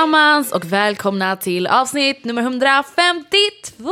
[0.00, 3.84] allesammans och välkomna till avsnitt nummer 152.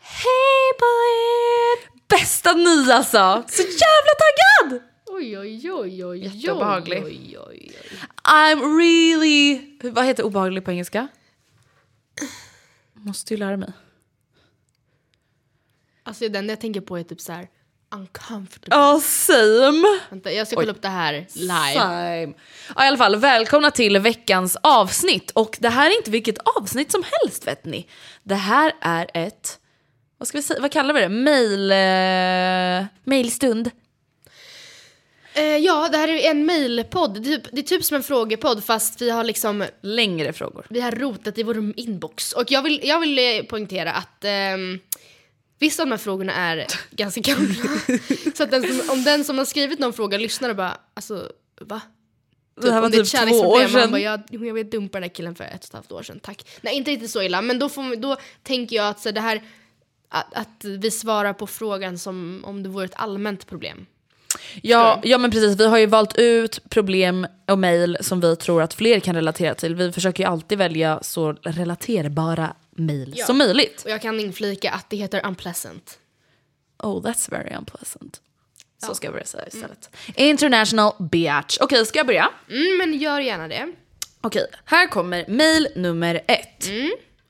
[0.00, 1.88] Hej på er!
[2.08, 3.44] Bästa ny alltså!
[3.48, 4.82] Så jävla taggad!
[5.06, 7.04] Oj, oj, oj, oj, Jätteobehaglig.
[7.04, 7.98] oj, oj, oj.
[8.24, 9.60] I'm really...
[9.90, 11.08] Vad heter obehaglig på engelska?
[12.92, 13.72] Måste ju lära mig.
[16.02, 17.48] Alltså den jag tänker på är typ så här
[17.90, 18.76] uncomfortable.
[18.76, 20.00] Ja, same.
[20.10, 21.74] Vänta, jag ska kolla upp det här live.
[21.74, 22.32] Same.
[22.76, 25.30] Ja, I alla fall, välkomna till veckans avsnitt.
[25.30, 27.86] Och det här är inte vilket avsnitt som helst vet ni.
[28.22, 29.58] Det här är ett,
[30.18, 31.08] vad ska vi säga, vad kallar vi det?
[31.08, 33.70] Mail, eh, mailstund.
[35.34, 37.22] Eh, ja, det här är en mailpodd.
[37.22, 40.66] Det är, typ, det är typ som en frågepodd fast vi har liksom Längre frågor.
[40.70, 42.32] vi har rotat i vår inbox.
[42.32, 44.78] Och jag vill, jag vill eh, poängtera att ehm,
[45.58, 47.54] vissa av de här frågorna är ganska gamla.
[48.34, 51.32] Så att den som, om den som har skrivit någon fråga lyssnar och bara, alltså
[51.60, 51.80] va?
[52.62, 53.90] Det här var är ett typ två år sedan.
[53.90, 56.20] Bara, jag, jag vill dumpa den där killen för ett och ett halvt år sedan,
[56.20, 56.46] tack.
[56.60, 59.42] Nej, inte riktigt så illa, men då, får, då tänker jag att så det här
[60.08, 63.86] att, att vi svarar på frågan som om det vore ett allmänt problem.
[64.62, 68.62] Ja, ja men precis, vi har ju valt ut problem och mail som vi tror
[68.62, 69.74] att fler kan relatera till.
[69.74, 73.26] Vi försöker ju alltid välja så relaterbara mail Ja.
[73.26, 73.82] som möjligt.
[73.84, 75.98] Och jag kan inflika att det heter unpleasant.
[76.78, 78.20] Oh, that's very unpleasant.
[78.86, 79.90] Så ska jag börja säga istället.
[80.16, 81.58] International biatch.
[81.60, 82.30] Okej, ska jag börja?
[82.50, 83.72] Mm, men gör gärna det.
[84.20, 86.68] Okej, här kommer mail nummer ett.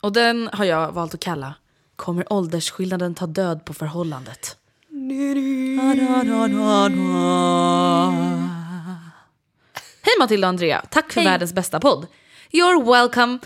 [0.00, 1.54] Och den har jag valt att kalla
[1.96, 4.56] Kommer åldersskillnaden ta död på förhållandet?
[10.02, 12.06] Hej Matilda och Andrea, tack för världens bästa podd.
[12.50, 13.38] You're welcome.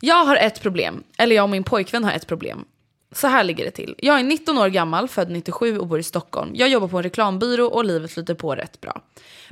[0.00, 2.64] Jag har ett problem, eller jag och min pojkvän har ett problem.
[3.12, 3.94] Så här ligger det till.
[3.98, 6.50] Jag är 19 år gammal, född 97 och bor i Stockholm.
[6.54, 9.02] Jag jobbar på en reklambyrå och livet flyter på rätt bra.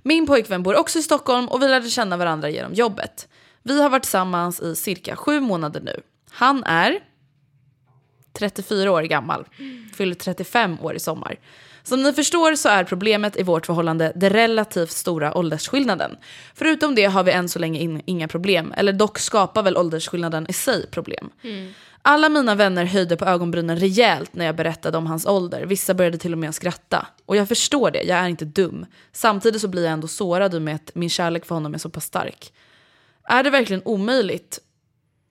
[0.02, 3.28] Min pojkvän bor också i Stockholm och vi lärde känna varandra genom jobbet.
[3.62, 6.00] Vi har varit tillsammans i cirka sju månader nu.
[6.30, 7.00] Han är
[8.32, 9.46] 34 år gammal,
[9.96, 11.38] fyller 35 år i sommar.
[11.84, 16.16] Som ni förstår så är problemet i vårt förhållande den relativt stora åldersskillnaden.
[16.54, 20.46] Förutom det har vi än så länge in, inga problem, eller dock skapar väl åldersskillnaden
[20.48, 21.30] i sig problem.
[22.02, 25.66] Alla mina vänner höjde på ögonbrynen rejält när jag berättade om hans ålder.
[25.66, 27.06] Vissa började till och med skratta.
[27.26, 28.86] Och jag förstår det, jag är inte dum.
[29.12, 31.78] Samtidigt så blir jag ändå sårad i och med att min kärlek för honom är
[31.78, 32.52] så pass stark.
[33.28, 34.60] Är det verkligen omöjligt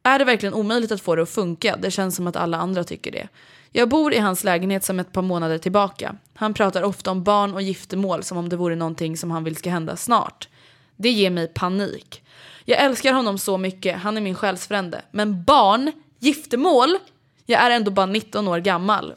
[0.04, 1.78] är det verkligen omöjligt att få det att funka?
[1.82, 3.28] Det känns som att alla andra tycker det.
[3.76, 6.16] Jag bor i hans lägenhet som ett par månader tillbaka.
[6.34, 9.56] Han pratar ofta om barn och giftermål som om det vore någonting som han vill
[9.56, 10.48] ska hända snart.
[10.96, 12.24] Det ger mig panik.
[12.66, 15.02] Jag älskar honom så mycket, han är min själsfrände.
[15.12, 16.98] Men barn, giftermål?
[17.46, 19.14] Jag är ändå bara 19 år gammal.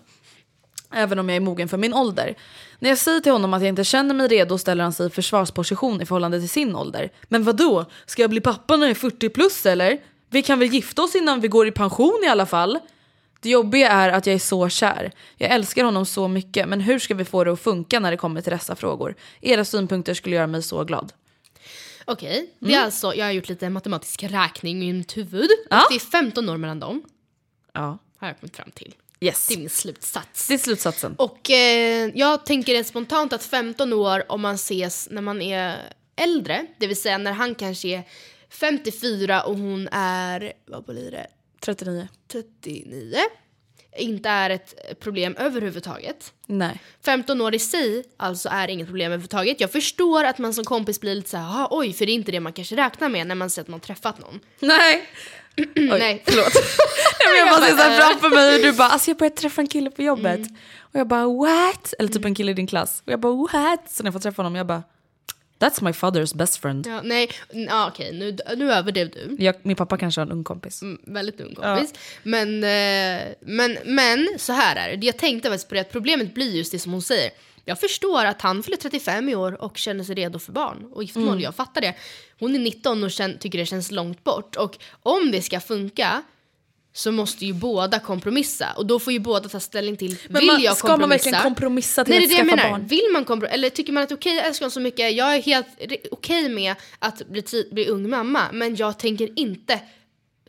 [0.93, 2.35] Även om jag är mogen för min ålder.
[2.79, 5.11] När jag säger till honom att jag inte känner mig redo ställer han sig i
[5.11, 7.13] försvarsposition i förhållande till sin ålder.
[7.29, 7.85] Men vad då?
[8.07, 9.99] Ska jag bli pappa när jag är 40 plus eller?
[10.31, 12.79] Vi kan väl gifta oss innan vi går i pension i alla fall?
[13.47, 15.13] Det jobbiga är att jag är så kär.
[15.37, 18.17] Jag älskar honom så mycket, men hur ska vi få det att funka när det
[18.17, 19.15] kommer till dessa frågor?
[19.41, 21.13] Era synpunkter skulle göra mig så glad.
[22.05, 25.49] Okej, det är alltså, jag har gjort lite matematisk räkning i mitt huvud.
[25.71, 25.87] Ja.
[25.91, 27.03] Det är 15 år mellan dem,
[27.73, 27.99] Ja.
[28.19, 28.95] har jag kommit fram till.
[29.21, 29.49] Yes.
[29.49, 30.49] Det är min slutsats.
[30.49, 31.15] Det är slutsatsen.
[31.19, 35.77] Och eh, jag tänker spontant att 15 år om man ses när man är
[36.17, 38.03] äldre, det vill säga när han kanske är
[38.51, 41.27] 54 och hon är, vad blir det,
[41.61, 42.09] 39.
[42.33, 43.17] 39,
[43.99, 46.33] inte är ett problem överhuvudtaget.
[46.47, 46.81] Nej.
[47.05, 49.61] 15 år i sig alltså är inget problem överhuvudtaget.
[49.61, 52.33] Jag förstår att man som kompis blir lite såhär, "Ah, oj, för det är inte
[52.33, 54.41] det man kanske räknar med när man ser att man träffat någon.
[54.61, 55.03] Nej.
[55.77, 56.23] Oj, Nej.
[56.27, 56.53] Förlåt.
[57.27, 59.91] Nej, jag bara ser framför mig hur du bara, alltså jag började träffa en kille
[59.91, 60.41] på jobbet.
[60.79, 61.95] Och jag bara what?
[61.99, 63.03] Eller typ en kille i din klass.
[63.07, 63.91] Och jag bara what?
[63.91, 64.83] Så när jag får träffa honom jag bara
[65.59, 66.87] that's my father's best friend.
[66.87, 69.37] Ja, nej, ja, okej, nu, nu överdrev du.
[69.45, 70.83] Jag, min pappa kanske har en ung kompis.
[70.83, 71.95] Mm, väldigt ung kompis.
[72.23, 76.35] Men, eh, men, men så här är det, jag tänkte faktiskt på det att problemet
[76.35, 77.31] blir just det som hon säger.
[77.69, 81.03] Jag förstår att han fyller 35 i år och känner sig redo för barn och
[81.03, 81.29] giftermål.
[81.29, 81.41] Mm.
[81.41, 81.95] Jag fattar det.
[82.39, 84.57] Hon är 19 och känn, tycker det känns långt bort.
[84.57, 86.23] Och om det ska funka
[86.97, 88.73] så måste ju båda kompromissa.
[88.77, 91.25] Och då får ju båda ta ställning till, Men vill man, jag ska man kompromissa?
[91.31, 92.71] verkligen kompromissa till Nej, att det skaffa menar.
[92.71, 92.87] barn?
[92.87, 93.55] Vill man kompromissa?
[93.55, 95.67] Eller tycker man att okej, jag älskar honom så mycket, jag är helt
[96.11, 99.81] okej med att bli, bli ung mamma, men jag tänker inte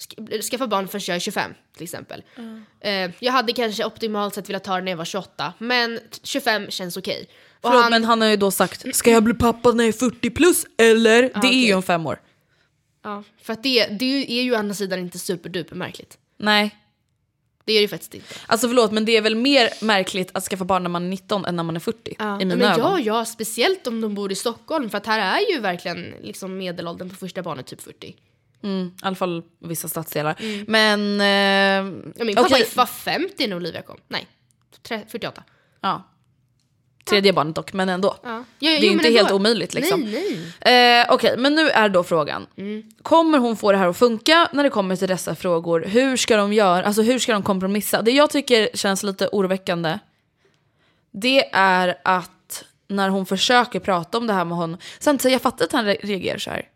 [0.02, 2.24] sk- skaffa barn förrän jag är 25 till exempel.
[2.82, 6.04] Eh, jag hade kanske optimalt sett velat ta det när jag var 28, men t-
[6.24, 7.30] 25 känns okej.
[7.54, 9.94] Och Förlåt han- men han har ju då sagt, ska jag bli pappa när jag
[9.94, 11.22] är 40 plus eller?
[11.42, 12.20] det är ju om fem år.
[13.04, 16.18] Ja, för att det, det är ju å andra sidan inte superduper märkligt.
[16.38, 16.76] Nej.
[17.66, 18.36] Det är det ju faktiskt inte.
[18.48, 21.46] Alltså förlåt men det är väl mer märkligt att skaffa barn när man är 19
[21.46, 22.80] än när man är 40 i mina men ögon.
[22.80, 26.58] ja, ja, speciellt om de bor i Stockholm, för att här är ju verkligen liksom
[26.58, 28.16] medelåldern på första barnet typ 40.
[28.64, 30.36] Mm, I alla fall vissa stadsdelar.
[30.68, 31.22] Men...
[31.22, 33.98] Eh, Ja, min pappa okej, var 50 när Olivia kom.
[34.08, 34.28] Nej,
[34.82, 35.44] tre- 48.
[35.82, 36.04] ja.
[37.10, 38.16] Tredje barnet dock, men ändå.
[38.24, 38.44] Ja.
[38.60, 40.02] Det är inte helt omöjligt liksom.
[40.02, 41.00] Nej, nej.
[41.02, 42.48] Eh, Okej, men nu är då frågan.
[43.02, 45.86] Kommer hon få det här att funka när det kommer till dessa frågor?
[45.88, 46.86] Hur ska de göra?
[46.86, 48.02] Alltså hur ska de kompromissa?
[48.02, 50.00] Det jag tycker känns lite oroväckande,
[51.12, 55.66] det är att när hon försöker prata om det här med honom, samtidigt jag fattar
[55.66, 56.68] att han re- reagerar så här.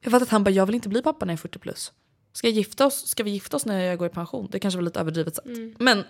[0.00, 1.92] Jag fattar att han bara, jag vill inte bli pappa när jag är 40 plus.
[2.32, 3.08] Ska, jag gifta oss?
[3.08, 4.48] Ska vi gifta oss när jag går i pension?
[4.50, 5.48] Det kanske var lite överdrivet sagt.
[5.78, 6.04] Men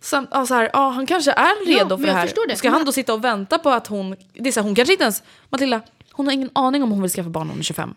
[0.00, 2.48] sam, ja, så här, ja, han kanske är redo men för det jag här.
[2.48, 2.56] det.
[2.56, 4.16] Ska han då sitta och vänta på att hon...
[4.32, 5.22] Det är så här, hon kanske inte ens...
[5.50, 5.80] Matilda,
[6.12, 7.94] hon har ingen aning om hon vill skaffa barn när hon är 25.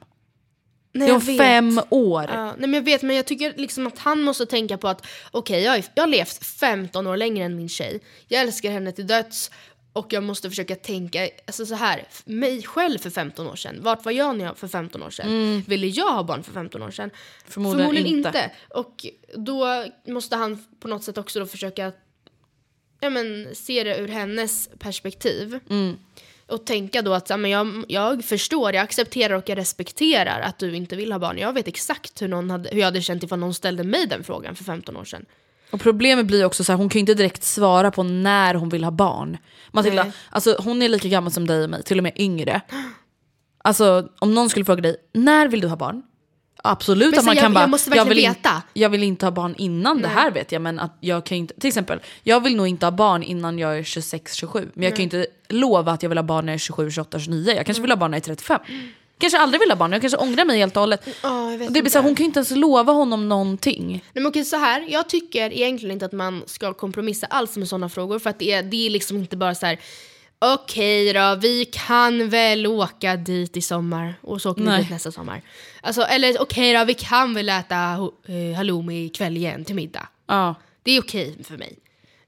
[0.93, 2.25] nej det är om jag fem år.
[2.33, 5.05] Ja, nej, men jag vet, men jag tycker liksom att han måste tänka på att
[5.31, 7.99] okej, jag, är- jag har levt 15 år längre än min tjej.
[8.27, 9.51] Jag älskar henne till döds
[9.93, 13.77] och jag måste försöka tänka, alltså så här, mig själv för 15 år sedan.
[13.81, 15.63] Vart var jag när jag för 15 år sedan?
[15.67, 17.09] Ville jag ha barn för 15 år sedan?
[17.09, 17.15] Mm.
[17.45, 18.51] Förmodligen inte.
[18.69, 19.05] Och
[19.35, 21.91] då måste han på något sätt också då försöka
[22.99, 25.59] ja, men, se det ur hennes perspektiv.
[25.69, 25.97] Mm.
[26.47, 30.59] Och tänka då att ja, men jag, jag förstår, jag accepterar och jag respekterar att
[30.59, 31.37] du inte vill ha barn.
[31.37, 34.23] Jag vet exakt hur, någon hade, hur jag hade känt ifall någon ställde mig den
[34.23, 35.25] frågan för 15 år sedan.
[35.71, 38.69] Och problemet blir också så här, hon kan ju inte direkt svara på när hon
[38.69, 39.37] vill ha barn.
[39.71, 40.11] Matilda, Nej.
[40.29, 42.61] alltså, hon är lika gammal som dig och mig, till och med yngre.
[43.63, 46.01] Alltså om någon skulle fråga dig, när vill du ha barn?
[46.63, 48.63] Absolut Men att man jag- kan bara, jag måste verkligen vill, in- veta.
[48.73, 51.53] jag vill inte ha barn innan det här vet jag men att jag kan inte,
[51.59, 54.97] till exempel, jag vill nog inte ha barn innan jag är 26-27 men jag kan
[54.97, 57.65] ju inte lova att jag vill ha barn när jag är 27, 28, 29, jag
[57.65, 58.59] kanske vill ha barn när jag är 35.
[59.19, 61.07] Kanske aldrig vill ha barn, jag kanske ångrar mig helt och hållet.
[61.07, 63.87] Vet Och det blir så hon kan ju inte ens lova honom någonting.
[63.91, 64.85] Nej, men okej, så här.
[64.89, 68.51] Jag tycker egentligen inte att man ska kompromissa alls med sådana frågor för att det
[68.51, 69.79] är, det är liksom inte bara så här.
[70.39, 75.11] Okej då, vi kan väl åka dit i sommar och så åker vi dit nästa
[75.11, 75.41] sommar.
[75.81, 77.97] Alltså, eller okej då, vi kan väl äta
[78.29, 80.07] uh, halloumi ikväll igen till middag.
[80.27, 80.55] Ja.
[80.83, 81.75] Det är okej för mig.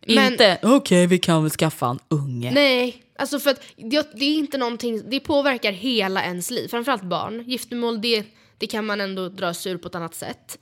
[0.07, 2.51] Men- Inte, okej vi kan väl skaffa en unge.
[2.51, 6.67] Nej, alltså för att det, det är inte någonting, det påverkar hela ens liv.
[6.67, 7.43] Framförallt barn.
[7.47, 8.25] Giftermål, det,
[8.57, 10.57] det kan man ändå dra sig ur på ett annat sätt.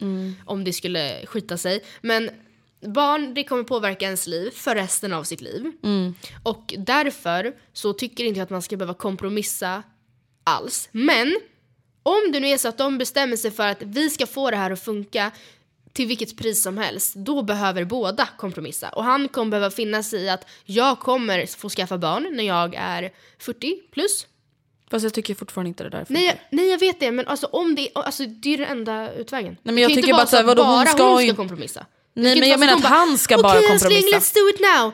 [0.45, 1.83] Om det skulle skita sig.
[2.01, 2.29] Men
[2.81, 5.71] barn, det kommer påverka ens liv för resten av sitt liv.
[6.43, 9.83] Och därför så tycker inte jag att man ska behöva kompromissa
[10.43, 10.89] alls.
[10.91, 11.39] Men
[12.03, 14.57] om det nu är så att de bestämmer sig för att vi ska få det
[14.57, 15.31] här att funka
[15.93, 18.89] till vilket pris som helst, då behöver båda kompromissa.
[18.89, 22.75] Och han kommer behöva finna sig i att jag kommer få skaffa barn när jag
[22.75, 24.27] är 40 plus.
[24.91, 26.05] Fast jag tycker fortfarande inte det där.
[26.09, 29.13] Nej, jag- nej jag vet det, men alltså, om det, alltså, det är den enda
[29.13, 29.57] utvägen.
[29.63, 31.35] men Det jag ju tycker bara vara så här, att vadå, hon ska hon ska
[31.35, 31.85] kompromissa.
[32.13, 34.17] Nej men jag menar att han ska bara Okej älskling, kompromissa.
[34.19, 34.93] let's do it now.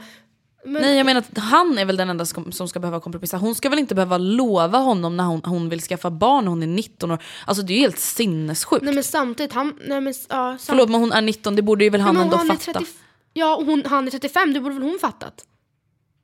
[0.65, 3.37] Men, Nej jag menar att han är väl den enda som som ska behöva kompromissa.
[3.37, 6.67] Hon ska väl inte behöva lova honom när hon, hon vill skaffa barn hon är
[6.67, 7.23] 19 år.
[7.45, 8.85] Alltså det är ju helt sinnessjukt.
[8.85, 9.79] nej men samtidigt, han...
[9.87, 12.23] Nej, men, ja, samt, Förlåt men hon är 19, det borde ju väl han men
[12.23, 12.73] ändå fatta.
[12.73, 12.85] 30
[13.33, 15.45] ja, hon, han är 35, det borde väl hon fattat?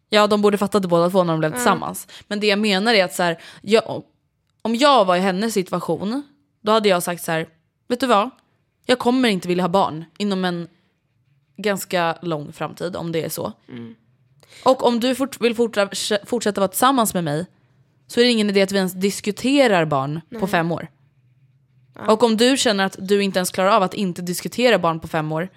[0.10, 2.08] Ja de borde fatta det båda två när de blev tillsammans.
[2.28, 4.04] Men det jag menar är att så här, jag,
[4.62, 6.24] om jag var i hennes situation,
[6.62, 7.48] då hade jag sagt så här,
[7.88, 8.30] vet du vad?
[8.86, 10.68] Jag kommer inte vilja ha barn inom en
[11.58, 13.54] ganska lång framtid om det är så.
[14.64, 17.46] Och om du fort, vill fortsätta, fortsätta vara tillsammans med mig
[18.08, 20.88] så är det ingen idé att vi ens diskuterar barn på fem år.
[22.08, 25.08] Och om du känner att du inte ens klarar av att inte diskutera barn på
[25.08, 25.50] fem år,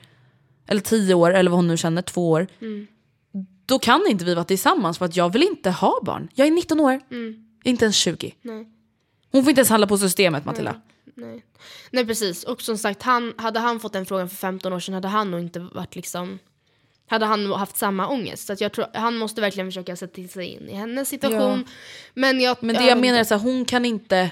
[0.66, 2.46] eller tio år, eller vad hon nu känner, två år.
[3.66, 6.28] Då kan inte vi vara tillsammans för att jag vill inte ha barn.
[6.34, 7.00] Jag är 19 år,
[7.64, 8.34] inte ens 20.
[8.42, 8.68] Nej.
[9.32, 10.80] Hon får inte ens handla på systemet Matilda.
[11.14, 11.44] Nej.
[11.90, 14.94] Nej precis, och som sagt, han, hade han fått den frågan för 15 år sedan
[14.94, 16.38] hade han nog inte varit liksom
[17.06, 18.46] hade han haft samma ångest.
[18.46, 21.64] Så att jag tror, han måste verkligen försöka sätta sig in i hennes situation.
[22.14, 24.30] Men, jag, Men det jag menar är så här, hon kan inte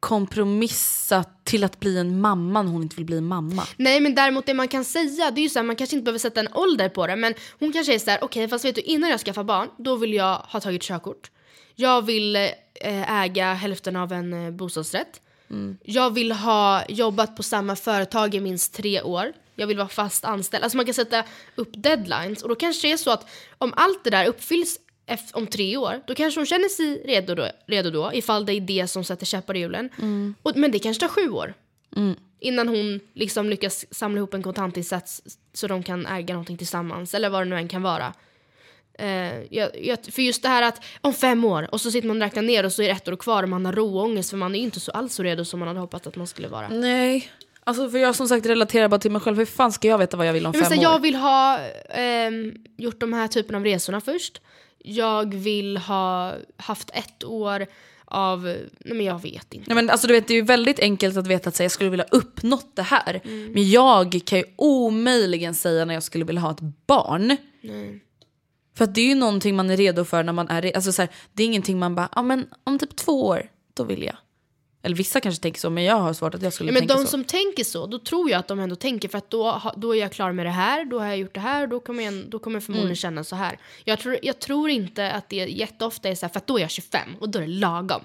[0.00, 3.62] kompromissa till att bli en mamma när hon inte vill bli en mamma.
[3.76, 6.04] Nej men däremot det man kan säga, det är ju så här, man kanske inte
[6.04, 8.74] behöver sätta en ålder på det men hon kanske är så här: okej fast vet
[8.74, 11.30] du innan jag skaffar barn då vill jag ha tagit körkort.
[11.74, 15.20] Jag vill eh, äga hälften av en eh, bostadsrätt.
[15.82, 19.32] Jag vill ha jobbat på samma företag i minst tre år.
[19.58, 20.64] Jag vill vara fast anställd.
[20.64, 21.24] Alltså man kan sätta
[21.54, 24.78] upp deadlines och då kanske det är så att om allt det där uppfylls
[25.32, 28.60] om tre år, då kanske hon känner sig redo då, redo då ifall det är
[28.60, 29.88] det som sätter käppar i hjulen.
[30.42, 31.54] Och, men det kanske tar sju år.
[32.40, 35.22] Innan hon liksom lyckas samla ihop en kontantinsats
[35.54, 38.14] så de kan äga någonting tillsammans eller vad det nu än kan vara.
[38.98, 42.16] Eh, jag, jag, för just det här att om fem år och så sitter man
[42.16, 44.36] och räknar ner och så är det ett år kvar och man har roångest för
[44.36, 46.68] man är inte så alls så redo som man hade hoppats att man skulle vara.
[46.68, 47.30] Nej.
[47.68, 49.36] Alltså för jag som sagt relaterar bara till mig själv.
[49.36, 50.92] Hur fan ska jag veta vad jag vill om Jag, fem säga, år?
[50.94, 51.58] jag vill ha
[51.90, 54.40] ehm, gjort de här typen av resorna först.
[54.78, 57.66] Jag vill ha haft ett år
[58.04, 58.42] av,
[58.78, 59.64] nej men jag vet inte.
[59.68, 61.72] Nej, men alltså, du vet, det är ju väldigt enkelt att veta att säga, jag
[61.72, 63.20] skulle vilja uppnått det här.
[63.24, 63.52] Mm.
[63.52, 67.36] Men jag kan ju omöjligen säga när jag skulle vilja ha ett barn.
[68.76, 71.02] För att det är ju någonting man är redo för när man är alltså, så
[71.02, 74.16] här, Det är ingenting man bara, ja men om typ två år, då vill jag.
[74.82, 76.94] Eller vissa kanske tänker så, men jag har svårt att jag skulle Ja, men tänka
[76.94, 77.10] de så.
[77.10, 80.00] som tänker så, då tror jag att de ändå tänker för att då, då är
[80.00, 82.38] jag klar med det här, då har jag gjort det här, då kommer jag, då
[82.38, 82.96] kommer jag förmodligen Mm.
[82.96, 83.58] känna så här.
[83.84, 86.60] Jag tror, jag tror inte att det jätteofta är så här, för att då är
[86.62, 88.02] jag 25 och då är det lagom.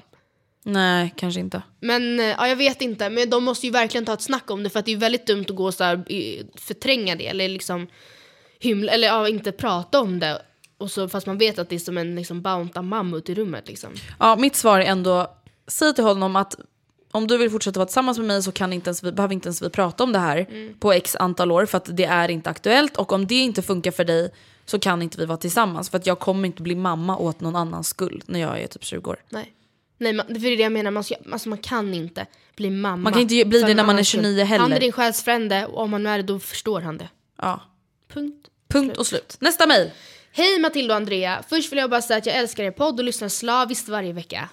[0.66, 1.62] Nej, kanske inte.
[1.80, 4.64] Men eh, ja, jag vet inte, men de måste ju verkligen ta ett snack om
[4.64, 6.04] det för att det är väldigt dumt att gå så här,
[6.60, 7.88] förtränga det eller liksom
[8.60, 10.42] hymla, eller ja, inte prata om det.
[10.78, 13.68] Och så, fast man vet att det är som en liksom, bounta mammut i rummet
[13.68, 13.90] liksom.
[14.20, 15.28] Ja, mitt svar är ändå,
[15.68, 16.56] säg till honom att
[17.12, 19.48] om du vill fortsätta vara tillsammans med mig så kan inte ens vi, behöver inte
[19.48, 20.74] ens vi prata om det här Mm.
[20.80, 23.92] på x antal år för att det är inte aktuellt och om det inte funkar
[23.92, 24.32] för dig
[24.66, 27.56] så kan inte vi vara tillsammans för att jag kommer inte bli mamma åt någon
[27.56, 29.18] annans skull när jag är typ 20 år.
[29.30, 29.54] Nej.
[29.98, 32.70] Nej, man, för det är det jag menar, man, ska, alltså, man kan inte bli
[32.70, 32.98] mamma.
[32.98, 34.22] Man kan inte bli det när man är annans skull.
[34.22, 34.62] 29 heller.
[34.62, 37.10] Han är din själsfrände och om han nu är det då förstår han det.
[37.42, 37.62] Ja.
[38.14, 38.48] Punkt.
[38.68, 39.38] Punkt och slut.
[39.40, 39.92] Nästa mejl.
[40.32, 41.44] Hej Matilda och Andrea.
[41.50, 44.50] Först vill jag bara säga att jag älskar er podd och lyssnar slaviskt varje vecka.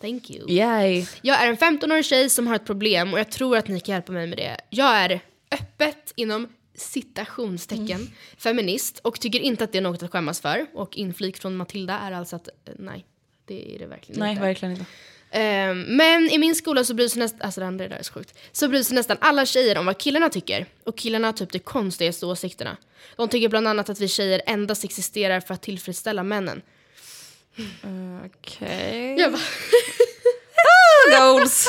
[0.00, 0.50] Thank you.
[0.50, 1.06] Yay.
[1.22, 3.94] Jag är en 15-årig tjej som har ett problem och jag tror att ni kan
[3.94, 4.56] hjälpa mig med det.
[4.70, 10.40] Jag är öppet inom citationstecken feminist och tycker inte att det är något att skämmas
[10.40, 10.66] för.
[10.74, 13.06] Och inflik från Matilda är alltså att eh, nej,
[13.46, 14.42] det är det verkligen Nej, inte.
[14.42, 14.86] verkligen inte.
[15.30, 18.12] Ehm, men i min skola så bryr sig nästan, alltså det andra där är så
[18.12, 20.66] sjukt, så bryr sig nästan alla tjejer om vad killarna tycker.
[20.84, 22.76] Och killarna har typ de konstigaste åsikterna.
[23.16, 26.62] De tycker bland annat att vi tjejer endast existerar för att tillfredsställa männen.
[28.26, 29.16] Okej.
[29.18, 29.42] Jag bara,
[31.20, 31.66] Goals.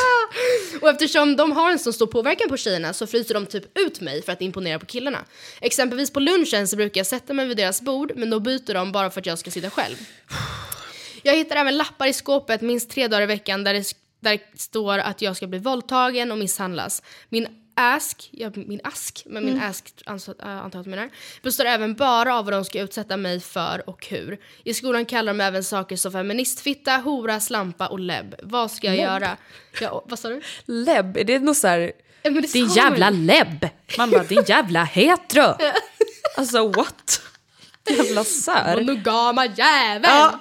[0.82, 4.02] och eftersom de har en så stor påverkan på tjejerna så fryser de typ ut
[4.02, 5.26] mig för att imponera på killarna.
[5.62, 8.92] Exempelvis på lunchen så brukar jag sätta mig vid deras bord men då byter de
[8.92, 9.96] bara för att jag ska sitta själv.
[11.24, 14.62] Jag hittar även lappar i skåpet minst tre dagar i veckan där det, där det
[14.62, 17.04] står att jag ska bli våldtagen och misshandlas.
[17.30, 21.10] Min ask, ja, min ask, men min ask antar äh, antar jag att du menar,
[21.44, 24.40] består även bara av vad de ska utsätta mig för och hur.
[24.64, 28.36] I skolan kallar de även saker som feministfitta, hora, slampa och lebb.
[28.44, 29.38] Vad ska jag göra?
[29.82, 30.42] Ja, vad sa du?
[30.66, 31.92] Lebb, är det något så här...
[32.24, 33.18] Ja, det Din man jävla ju.
[33.18, 33.68] lebb!
[33.98, 35.56] Man bara, din jävla hetero!
[36.38, 37.22] Alltså what?
[37.90, 38.76] Jävla sär.
[38.78, 40.02] Monogama jävel!
[40.04, 40.40] Ja.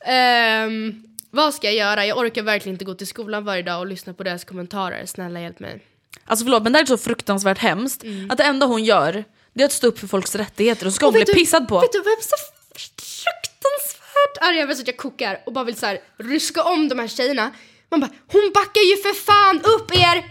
[0.00, 2.06] Ehm, vad ska jag göra?
[2.06, 5.06] Jag orkar verkligen inte gå till skolan varje dag och lyssna på deras kommentarer.
[5.06, 5.80] Snälla hjälp mig.
[6.24, 9.62] Alltså förlåt men det här är så fruktansvärt hemskt att det enda hon gör det
[9.62, 11.80] är att stå upp för folks rättigheter och så ska hon bli du- pissad på.
[11.80, 12.36] Vet du vad jag är så
[13.24, 16.98] fruktansvärt arg över så att jag kokar och bara vill så här ryska om de
[16.98, 17.50] här tjejerna.
[17.90, 20.24] Man bara, hon backar ju för fan upp er!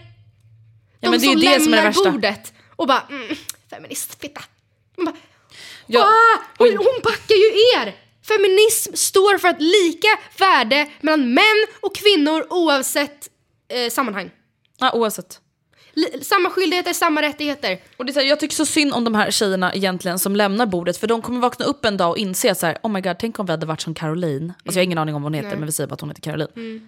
[1.00, 2.10] Ja, men det är ju som som är det lämnar värsta.
[2.10, 3.36] bordet och bara mm,
[3.70, 4.40] feministfitta.
[4.96, 5.16] Man bara,
[5.86, 7.96] Ja, ah, hon, hon backar ju er!
[8.28, 13.28] Feminism står för ett lika värde mellan män och kvinnor oavsett
[13.68, 14.30] eh, sammanhang.
[14.78, 15.40] Ja, oavsett.
[16.22, 17.78] Samma skyldigheter, samma rättigheter.
[17.96, 20.36] Och det är så här, jag tycker så synd om de här tjejerna egentligen som
[20.36, 22.90] lämnar bordet för de kommer vakna upp en dag och inse att så här, oh
[22.90, 24.50] my god, tänk om vi hade varit som Caroline.
[24.50, 26.10] Alltså jag har ingen aning om vad hon heter men vi säger bara att hon
[26.10, 26.80] heter Caroline.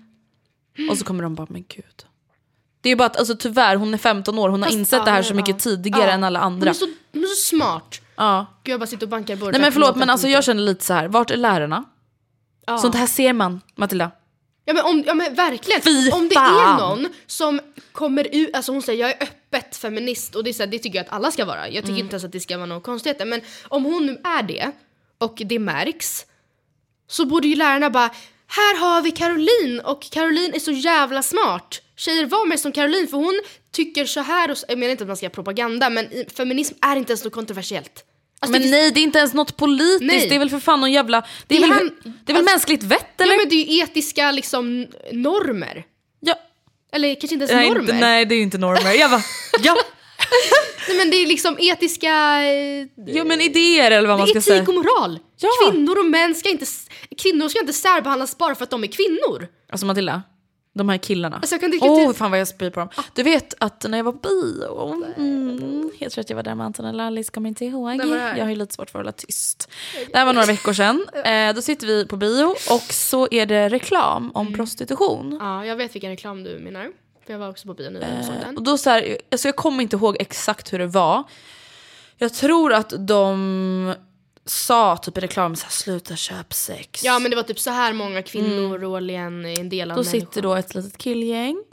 [0.91, 2.05] Och så kommer de bara, men gud.
[2.81, 5.11] Det är bara att alltså, tyvärr, hon är 15 år, hon har Fast, insett det
[5.11, 5.37] här ja, så ja.
[5.37, 6.11] mycket tidigare Ja.
[6.11, 6.71] än alla Hon andra.
[6.71, 8.01] är så, hon är så smart.
[8.17, 8.47] Ja.
[8.65, 9.53] Gud jag bara sitter och bankar i bordet.
[9.53, 11.85] Nej men förlåt men alltså jag känner lite så här, vart är lärarna?
[12.67, 12.79] Ja.
[12.79, 14.11] Sånt här ser man, Matilda.
[14.69, 15.83] Ja men, om, ja men verkligen.
[15.83, 16.75] Fy om det fan.
[16.75, 17.61] är någon som
[17.93, 20.79] kommer ut, alltså hon säger jag är öppet feminist och det, är så här, det
[20.79, 21.69] tycker jag att alla ska vara.
[21.69, 22.01] Jag tycker Mm.
[22.01, 23.25] inte ens att det ska vara några konstigheter.
[23.25, 24.71] Men om hon nu är det
[25.19, 26.27] och det märks
[27.09, 28.11] så borde ju lärarna bara
[28.49, 31.83] här har vi Caroline och Caroline är så jävla smart.
[31.97, 35.05] Tjejer var mer som Caroline för hon tycker så här och så, jag menar inte
[35.05, 38.05] att man ska göra propaganda men feminism är inte ens något kontroversiellt.
[38.41, 40.27] Alltså, Men det, nej det är inte ens något politiskt, Nej.
[40.29, 41.23] det är väl för fan någon jävla...
[41.47, 41.91] Det är, Det är väl, han-
[42.25, 43.33] det är väl alltså- mänskligt vett eller?
[43.33, 45.85] ja, men det är ju etiska liksom normer.
[46.21, 46.35] Ja.
[46.93, 47.81] Eller kanske inte ens Nej, normer.
[47.81, 48.93] inte, nej det är ju inte normer.
[48.93, 49.23] Jag bara,
[49.63, 49.77] ja.
[50.89, 52.43] Nej men det är liksom etiska...
[52.43, 54.63] eh, Jo men idéer eller vad man ska etik säga.
[54.69, 55.19] och moral.
[55.39, 55.49] Ja.
[55.71, 56.67] Kvinnor och män ska inte,
[57.23, 59.49] kvinnor ska inte särbehandlas bara för att de är kvinnor.
[59.71, 60.23] Alltså Matilda,
[60.77, 61.37] de här killarna.
[61.37, 62.89] Alltså, Åh att- fan vad jag spyr på dem.
[63.15, 66.55] Du vet att när jag var på bio, mm, jag tror att jag var där
[66.55, 68.01] med Anton och Alice, kommer inte ihåg.
[68.37, 69.69] Jag har ju lite svårt för att hålla tyst.
[70.13, 71.07] Det här var några veckor sedan.
[71.25, 74.57] Eh, då sitter vi på bio och så är det reklam om Mm.
[74.59, 75.39] prostitution.
[75.41, 76.89] Ja, jag vet vilken reklam du menar.
[77.27, 79.57] För jag var också på bio nyligen och såg Och då så här, alltså jag
[79.57, 81.23] kommer inte ihåg exakt hur det var.
[82.19, 83.95] Jag tror att de
[84.47, 87.05] sa typ i reklamen såhär, sluta köp sex.
[87.05, 90.05] Ja men det var typ så här många kvinnor årligen är en del av Mm.
[90.05, 90.21] Då människan.
[90.31, 91.65] sitter då ett litet killgäng,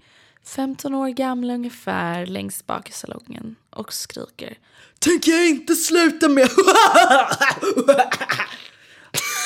[0.46, 4.58] 15 år gamla ungefär, längst bak i salongen och skriker
[5.00, 6.50] Tänker jag inte sluta med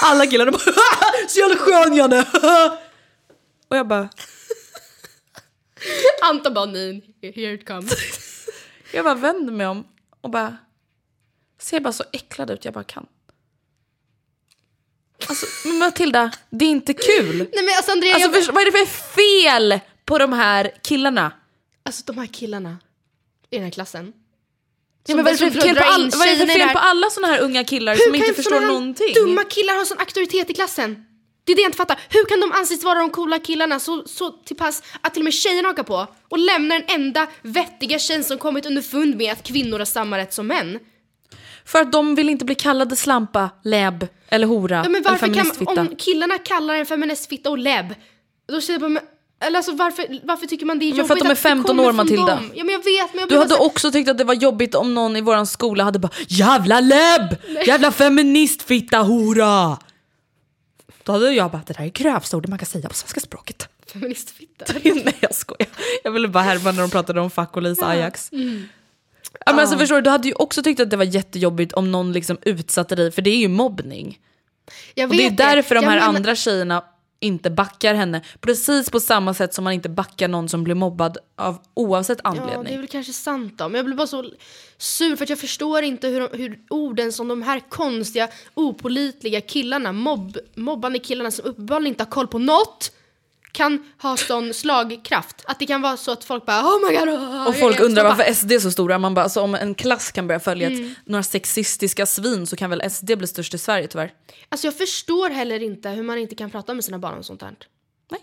[0.03, 0.61] Alla killarna bara
[1.29, 2.25] Så jävla skön Janne!
[3.67, 4.09] Och jag bara,
[6.21, 7.93] Anton bara nej, here it comes.
[8.93, 9.87] jag bara vänder mig om
[10.21, 10.57] och bara
[11.59, 13.05] ser bara så äcklad ut jag bara kan.
[15.29, 17.37] Alltså men Matilda, det är inte kul.
[17.37, 20.71] nej men alltså Andrea, Alltså jag, för, vad är det för fel på de här
[20.83, 21.31] killarna?
[21.85, 22.77] alltså de här killarna
[23.49, 24.13] i den här klassen.
[25.07, 27.09] Ja, men vad är det för fel på, all, vad är det fel på alla?
[27.09, 29.13] såna här unga killar som inte kan förstår såna här någonting?
[29.13, 31.03] dumma killar ha sån auktoritet i klassen?
[31.43, 31.99] Det är det jag inte fattar.
[32.09, 35.23] Hur kan de anses vara de coola killarna så, så till pass att till och
[35.23, 39.43] med tjejerna hakar på och lämnar den enda vettiga tjejen som kommit underfund med att
[39.43, 40.79] kvinnor har samma rätt som män?
[41.67, 45.25] För att de vill inte bli kallade slampa, läbb eller hora Ja, men eller varför
[45.25, 45.81] kan, feministfitta.
[45.81, 47.95] om killarna kallar en feministfitta och lebb,
[48.47, 48.99] då säger men,
[49.45, 51.35] eller alltså varför, varför tycker man det är Men jobbigt för att de är det
[51.35, 52.39] 15 kommer år, Matilda.
[52.53, 54.75] Ja men jag vet men jag Du hade så- också tyckt att det var jobbigt
[54.75, 57.35] om någon i våran skola hade bara Jävla läbb!
[57.67, 59.77] Jävla feministfitta hora!
[61.03, 63.67] Då hade jag bara, det där är grövsta ordet man kan säga på svenska språket.
[63.93, 64.65] feministfitta.
[64.83, 65.67] Nej jag skojar.
[66.03, 68.29] Jag ville bara härma när de pratade om fuck och Lisa Ajax.
[69.45, 71.91] Ja, men alltså, förstår du, du hade ju också tyckt att det var jättejobbigt om
[71.91, 74.19] någon liksom utsatte dig, för det är ju mobbning.
[74.95, 76.83] Jag Och det är vet därför de Jag här menar- andra tjejerna
[77.19, 78.21] inte backar henne.
[78.39, 82.29] Precis på samma sätt som man inte backar någon som blir mobbad av oavsett Ja,
[82.29, 82.63] anledning.
[82.63, 83.69] det är väl kanske sant då.
[83.69, 84.31] Men jag blir bara så
[84.77, 89.41] sur för att jag förstår inte hur, de, hur orden som de här konstiga, opolitliga
[89.41, 92.91] killarna, mobb, mobbande killarna som uppenbarligen inte har koll på något,
[93.57, 95.43] kan ha sån slagkraft.
[95.45, 97.09] Att det kan vara så att folk bara oh my god.
[97.09, 98.97] oh, Och jag- folk jag undrar stoppar." varför SD är så stora.
[98.99, 100.91] Man bara, alltså, om en klass kan börja följa Mm.
[100.91, 104.11] ett, några sexistiska svin så kan väl SD bli störst i Sverige tyvärr.
[104.49, 107.41] Alltså jag förstår heller inte hur man inte kan prata med sina barn om sånt
[107.41, 107.55] här.
[108.11, 108.21] Nej.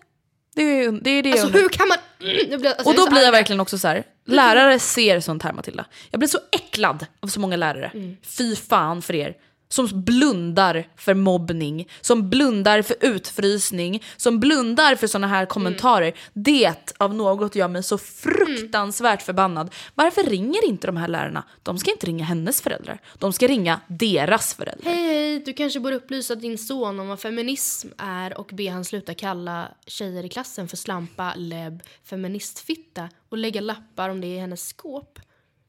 [0.54, 1.98] Det är det, är det Alltså hur kan man...
[2.20, 3.32] Mm, blir, alltså, Och då blir jag arg.
[3.32, 4.04] verkligen också så här.
[4.26, 5.84] lärare ser sånt här Matilda.
[6.10, 7.90] Jag blir så äcklad av så många lärare.
[7.94, 8.16] Mm.
[8.22, 9.34] Fy fan för er.
[9.68, 16.06] Som blundar för mobbning, som blundar för utfrysning, som blundar för såna här kommentarer.
[16.06, 16.18] Mm.
[16.32, 19.74] Det av något gör mig så fruktansvärt förbannad.
[19.94, 21.44] Varför ringer inte de här lärarna?
[21.62, 23.00] De ska inte ringa hennes föräldrar.
[23.18, 24.92] De ska ringa deras föräldrar.
[24.92, 28.84] Hej hej, du kanske borde upplysa din son om vad feminism är och be han
[28.84, 34.38] sluta kalla tjejer i klassen för slampa, lebb, feministfitta och lägga lappar om det i
[34.38, 35.18] hennes skåp.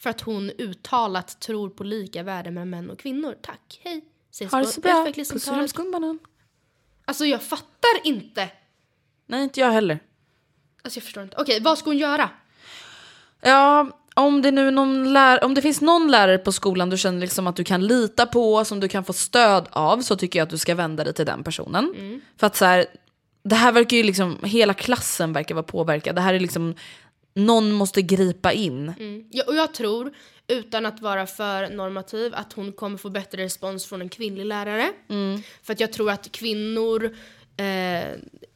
[0.05, 3.35] För att hon uttalat tror på lika värde mellan män och kvinnor.
[3.41, 4.05] Tack, hej.
[4.31, 5.11] Ses Ha det så bra.
[5.15, 6.19] Puss och skumbanan.
[7.05, 8.49] Alltså jag fattar inte.
[9.25, 9.99] Nej, inte jag heller.
[10.83, 11.37] Alltså jag förstår inte.
[11.37, 12.29] Okej, vad ska hon göra?
[13.41, 17.19] Ja, om det nu någon lär, om det finns någon lärare på skolan du känner
[17.19, 20.43] liksom att du kan lita på, som du kan få stöd av, så tycker jag
[20.43, 22.21] att du ska vända dig till den personen.
[22.37, 22.85] För att så här,
[23.43, 26.15] det här verkar ju liksom, hela klassen verkar vara påverkad.
[26.15, 26.75] Det här är liksom,
[27.35, 28.93] någon måste gripa in.
[28.99, 29.25] Mm.
[29.31, 30.13] Ja, och jag tror,
[30.47, 34.91] utan att vara för normativ, att hon kommer få bättre respons från en kvinnlig lärare.
[35.63, 37.15] För att jag tror att kvinnor
[37.57, 38.05] eh,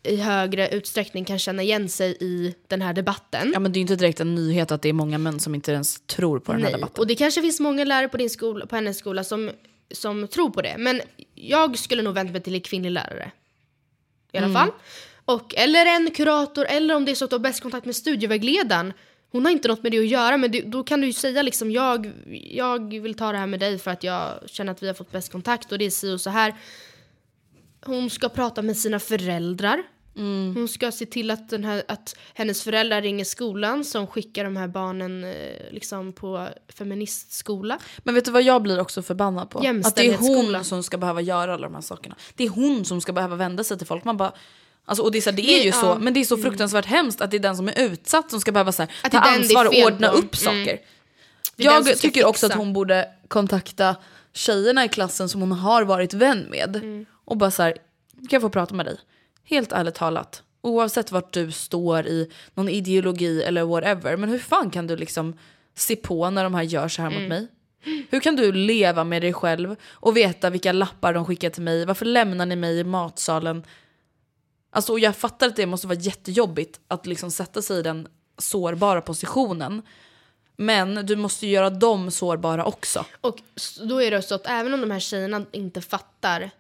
[0.04, 3.52] i högre utsträckning kan känna igen sig i den här debatten.
[3.54, 5.56] Ja men det är ju inte direkt en nyhet att det är många män som
[5.56, 6.80] inte ens tror på den här Nej.
[6.80, 7.02] debatten.
[7.02, 9.52] Och det kanske finns många lärare på, din skola, på hennes skola som,
[9.92, 10.76] som tror på det.
[10.78, 11.02] Men
[11.36, 13.32] jag skulle nog vända mig till en kvinnlig lärare.
[14.32, 14.72] I alla fall.
[15.30, 17.96] Och, eller en kurator, eller om det är så att du har bäst kontakt med
[17.96, 18.94] studievägledaren.
[19.32, 21.42] Hon har inte något med det att göra, men det, då kan du ju säga
[21.42, 22.12] liksom jag,
[22.52, 25.12] jag vill ta det här med dig för att jag känner att vi har fått
[25.12, 26.56] bäst kontakt och det är si och så här.
[27.86, 29.84] Hon ska prata med sina föräldrar.
[30.56, 34.56] Hon ska se till att, den här, att hennes föräldrar ringer skolan som skickar de
[34.58, 37.80] här barnen eh, liksom på feministskola.
[37.98, 39.60] Men vet du vad jag blir också förbannad på?
[39.88, 42.16] Att det är hon som ska behöva göra alla de här sakerna.
[42.36, 44.04] Det är hon som ska behöva vända sig till folk.
[44.04, 44.34] Man bara,
[44.90, 45.74] alltså, och det är, så här, det är ju Ja.
[45.76, 48.42] så, men det är så fruktansvärt hemskt att det är den som är utsatt som
[48.42, 50.14] ska behöva så här, Att ta ansvar och ordna på.
[50.18, 50.66] upp Mm.
[50.66, 50.80] saker.
[51.56, 52.60] Jag tycker också att fixa.
[52.60, 53.96] hon borde kontakta
[54.34, 56.76] tjejerna i klassen som hon har varit vän med.
[56.76, 57.06] Mm.
[57.26, 57.72] Och bara så här,
[58.14, 58.98] kan jag få prata med dig?
[59.44, 60.44] Helt ärligt talat.
[60.62, 64.18] Oavsett vart du står i någon ideologi eller whatever.
[64.18, 65.38] Men hur fan kan du liksom
[65.76, 67.22] se på när de här gör så här Mm.
[67.22, 67.48] mot mig?
[68.10, 71.86] Hur kan du leva med dig själv och veta vilka lappar de skickar till mig?
[71.86, 73.64] Varför lämnar ni mig i matsalen?
[74.70, 78.08] Alltså, och jag fattar att det måste vara jättejobbigt att liksom sätta sig i den
[78.38, 79.82] sårbara positionen.
[80.58, 83.06] Men du måste göra dem sårbara också.
[83.22, 83.38] Och
[83.84, 86.52] då är det så att även om de här tjejerna inte fattar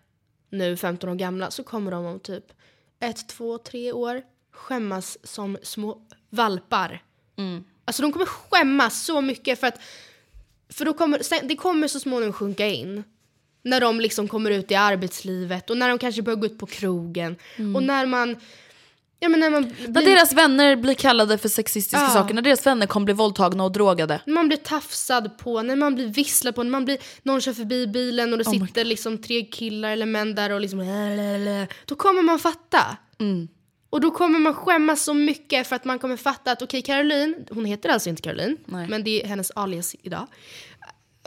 [0.50, 2.46] nu 15 år gamla så kommer de om typ
[3.00, 7.04] ett, två, tre år skämmas som små valpar.
[7.86, 9.80] Alltså de kommer skämmas så mycket för att
[10.70, 13.04] för då kommer, det kommer så småningom sjunka in.
[13.64, 16.66] När de liksom kommer ut i arbetslivet och när de kanske börjar gå ut på
[16.66, 17.36] krogen.
[17.76, 18.36] Och när man...
[19.22, 22.10] Ja men när man När blir, deras vänner blir kallade för sexistiska Ja.
[22.10, 24.22] saker, när deras vänner kommer bli våldtagna och drogade.
[24.26, 27.54] när man blir tafsad på, när man blir visslad på, när man blir, någon kör
[27.54, 30.80] förbi bilen och det Oh sitter liksom tre killar eller män där och liksom
[31.86, 32.98] Då kommer man fatta.
[33.20, 33.48] Mm.
[33.90, 37.36] Och då kommer man skämmas så mycket för att man kommer fatta att okej Caroline,
[37.52, 38.88] hon heter alltså inte Caroline, Nej.
[38.88, 40.28] men det är hennes alias idag.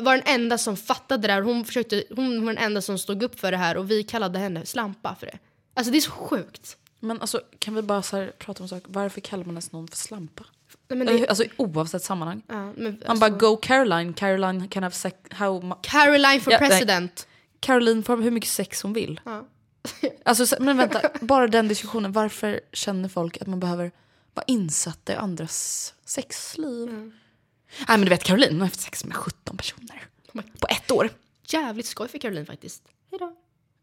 [0.03, 3.23] Var den enda som fattade det här, hon, försökte, hon var den enda som stod
[3.23, 5.39] upp för det här och vi kallade henne slampa för det.
[5.75, 6.77] Alltså det är så sjukt.
[7.01, 8.87] Men alltså, kan vi bara så prata om saker?
[8.93, 10.45] Varför kallar man ens någon för slampa?
[10.89, 12.43] Nej, det, Alltså oavsett sammanhang.
[12.49, 16.59] ja, men, Man alltså, bara go Caroline, Caroline can have sex, how Caroline for Ja,
[16.61, 16.69] nej.
[16.71, 17.27] president.
[17.61, 19.21] Caroline får hur mycket sex hon vill.
[19.25, 19.45] Ja.
[20.25, 22.13] Alltså, så- men vänta, bara den diskussionen.
[22.13, 23.93] Varför känner folk att man behöver
[24.35, 27.13] vara insatta i andras sexliv?
[27.79, 30.07] Nej men du vet Caroline, hon har haft sex med 17 personer.
[30.59, 31.11] På ett år.
[31.49, 32.83] Jävligt skoj för Caroline faktiskt.
[33.11, 33.33] Hejdå.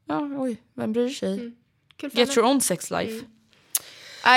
[0.06, 1.52] Ja, oj, vem bryr sig?
[2.00, 3.12] För Get your own sex life.
[3.14, 3.24] Nej,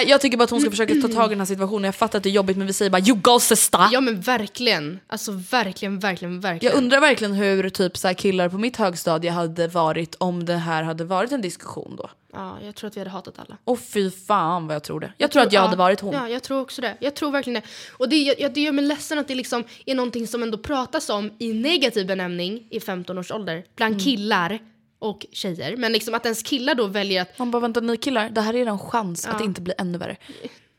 [0.07, 1.85] jag tycker bara att hon ska försöka ta tag i den här situationen.
[1.85, 3.89] Jag fattar att det är jobbigt men vi säger bara you go sister.
[3.93, 5.01] Ja men verkligen.
[5.07, 6.75] Alltså verkligen, verkligen, Jag verkligen.
[6.77, 10.83] undrar verkligen hur typ så här killar på mitt högstadie hade varit om det här
[10.83, 12.11] hade varit en diskussion då.
[12.35, 13.57] Ja, jag tror att vi hade hatat alla.
[13.65, 15.13] Och fy fan vad jag tror det.
[15.19, 16.15] Jag, tror att jag ja, hade varit hon.
[16.15, 16.97] Ja, jag tror också det.
[17.01, 17.69] Jag tror verkligen det.
[17.99, 21.11] Och det, jag, det gör mig ledsen att det liksom är någonting som ändå pratas
[21.11, 23.65] om i negativ benämning i 15 års ålder.
[23.77, 24.05] Bland Mm.
[24.05, 24.59] killar
[25.03, 25.77] och tjejer.
[25.77, 28.55] Men liksom att ens killar då väljer att Man bara vänta ni killar, det här
[28.55, 30.17] är en chans att det inte blir ännu värre.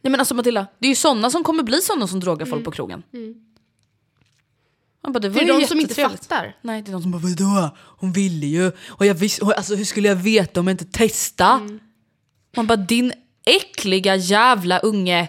[0.02, 2.66] Nej men alltså Matilda, det är ju sådana som kommer bli sådana som drogar folk
[2.66, 3.04] på krogen.
[5.04, 6.56] Man bara, det det är ju de som inte fattar.
[6.62, 7.76] Nej det är de som bara vadå?
[7.78, 8.72] Hon ville ju.
[8.90, 11.70] Och jag visste, alltså hur skulle jag veta om jag inte testa?
[12.56, 13.14] Man bara din
[13.46, 15.28] äckliga jävla unge.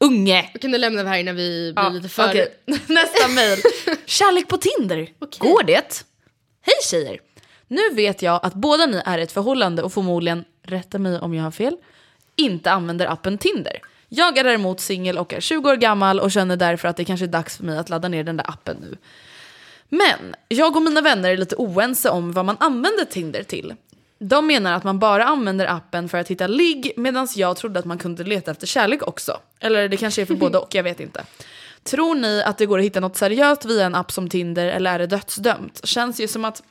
[0.00, 0.50] Unge!
[0.54, 2.28] Vi kunde lämna det här innan vi blir lite för...
[2.28, 2.48] Okej,
[2.86, 3.58] nästa mejl.
[4.06, 5.08] Kärlek på Tinder.
[5.18, 5.38] Okej.
[5.50, 6.04] Går det?
[6.60, 7.20] Hej tjejer!
[7.68, 11.34] Nu vet jag att båda ni är i ett förhållande och förmodligen, rätta mig om
[11.34, 11.76] jag har fel,
[12.36, 13.80] inte använder appen Tinder.
[14.08, 17.26] Jag är däremot singel och är 20 år gammal och känner därför att det kanske
[17.26, 18.96] är dags för mig att ladda ner den där appen nu.
[19.88, 23.74] Men jag och mina vänner är lite oense om vad man använder Tinder till.
[24.18, 27.84] De menar att man bara använder appen för att hitta ligg medan jag trodde att
[27.84, 29.38] man kunde leta efter kärlek också.
[29.60, 31.24] Eller det kanske är för både och, jag vet inte.
[31.82, 34.94] Tror ni att det går att hitta något seriöst via en app som Tinder eller
[34.94, 35.80] är det dödsdömt?
[35.86, 36.62] Känns ju som att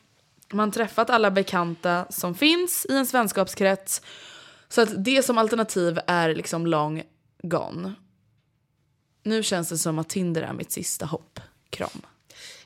[0.53, 4.01] man träffat alla bekanta som finns i ens vänskapskrets.
[4.69, 7.03] Så att det som alternativ är liksom long
[7.43, 7.93] gone.
[9.23, 11.39] Nu känns det som att Tinder är mitt sista hopp.
[11.69, 12.01] Kram.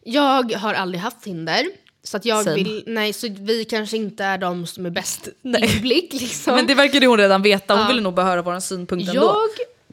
[0.04, 1.66] Jag har aldrig haft Tinder.
[2.04, 2.56] Så att jag Same.
[2.56, 5.76] vill, nej så vi kanske inte är de som är bäst Nej.
[5.76, 6.54] inblick liksom.
[6.56, 7.74] Men det verkar ju hon redan veta.
[7.74, 7.88] Hon Ja.
[7.88, 9.22] ville nog bara höra vår synpunkt ändå.
[9.22, 9.36] Jag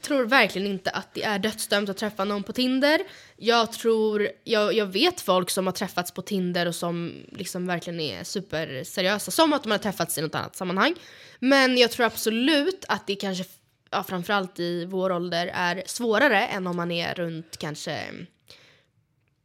[0.04, 3.00] tror verkligen inte att det är dödsdömt att träffa någon på Tinder.
[3.36, 8.00] Jag tror, jag, jag vet folk som har träffats på Tinder och som liksom verkligen
[8.00, 9.30] är superseriösa.
[9.30, 10.94] Som att de har träffats i något annat sammanhang.
[11.38, 13.44] Men jag tror absolut att det kanske,
[13.90, 18.00] ja, framförallt i vår ålder, är svårare än om man är runt kanske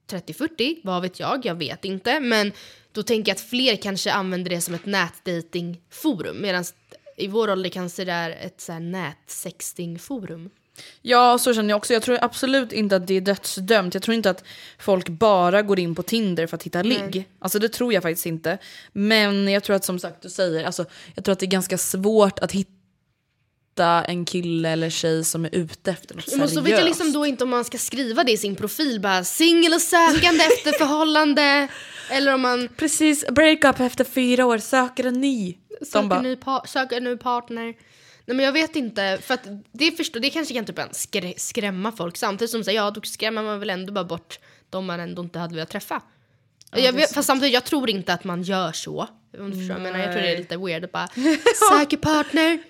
[0.09, 2.19] 30-40, vad vet jag, jag vet inte.
[2.19, 2.51] Men
[2.91, 6.65] då tänker jag att fler kanske använder det som ett nätdatingforum medan
[7.19, 10.49] i vår ålder kanske det är ett så här nätsextingforum.
[11.01, 11.93] Ja, så känner jag också.
[11.93, 13.93] Jag tror absolut inte att det är dödsdömt.
[13.93, 14.43] Jag tror inte att
[14.79, 17.29] folk bara går in på Tinder för att hitta ligg.
[17.39, 18.57] Alltså det tror jag faktiskt inte.
[18.91, 21.77] Men jag tror att som sagt du säger, alltså, jag tror att det är ganska
[21.77, 22.69] svårt att hitta
[24.05, 26.53] en kille eller tjej som är ute efter något Men seriöst.
[26.53, 29.23] så vet jag liksom då inte om man ska skriva det i sin profil, bara
[29.23, 31.67] singel och sökande efter förhållande.
[32.09, 35.57] Eller om man Precis, breakup efter fyra år, söker en ny.
[35.91, 37.63] söker, bara, ny, söker en ny partner.
[38.25, 41.33] Nej men jag vet inte, för att det, förstår, det kanske kan typ en skrä,
[41.37, 44.99] skrämma folk samtidigt som säger ja då skrämmer man väl ändå bara bort de man
[44.99, 46.01] ändå inte hade velat träffa.
[46.71, 49.07] jag vet, fast samtidigt, jag tror inte att man gör så.
[49.39, 49.99] Om du förstår vad jag menar.
[50.05, 51.07] Jag tror det är lite weird att bara
[51.79, 52.59] söker partner.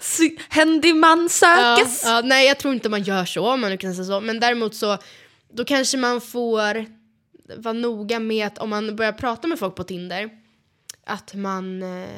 [0.00, 2.02] "Sy- händig man Ja, sökes.
[2.04, 4.20] ja, nej jag tror inte man gör så om man nu kan säga så.
[4.20, 4.98] Men däremot så,
[5.52, 6.86] då kanske man får
[7.56, 10.30] vara noga med att om man börjar prata med folk på Tinder,
[11.04, 12.08] att man eh,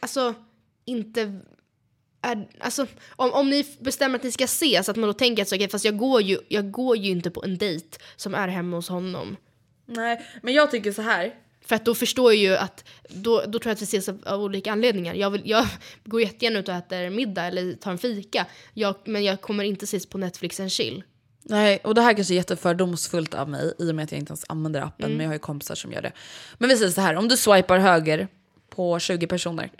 [0.00, 0.34] alltså
[0.84, 1.40] inte
[2.22, 5.48] är, alltså, om, om ni bestämmer att ni ska ses, att man då tänker att
[5.48, 8.48] så, okej, fast jag går, ju, jag går ju inte på en dejt som är
[8.48, 9.36] hemma hos honom.
[9.86, 11.34] Nej, men jag tycker så här.
[11.60, 14.22] För att då förstår jag ju att, då, då tror jag att vi ses av,
[14.26, 15.14] av olika anledningar.
[15.14, 15.66] Jag, vill, jag
[16.04, 18.46] går jättegärna ut och äter middag eller tar en fika.
[18.74, 21.02] Jag, men jag kommer inte ses på Netflix and chill.
[21.42, 24.30] Nej, och det här kanske är jättefördomsfullt av mig i och med att jag inte
[24.30, 26.12] ens använder appen, men jag har ju kompisar som gör det.
[26.58, 28.28] Men vi säger så här, om du swipar höger
[28.70, 29.70] på 20 personer,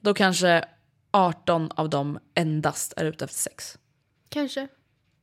[0.00, 0.64] då kanske
[1.10, 3.78] 18 av dem endast är ute efter sex.
[4.28, 4.68] Kanske.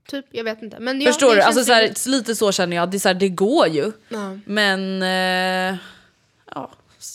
[0.07, 0.79] Typ, jag vet inte.
[0.79, 1.41] Men ja, Förstår du?
[1.41, 3.91] Alltså, så här, lite så känner jag, det, så här, det går ju.
[4.09, 4.39] Ja.
[4.45, 5.79] Men, eh,
[6.53, 6.71] ja,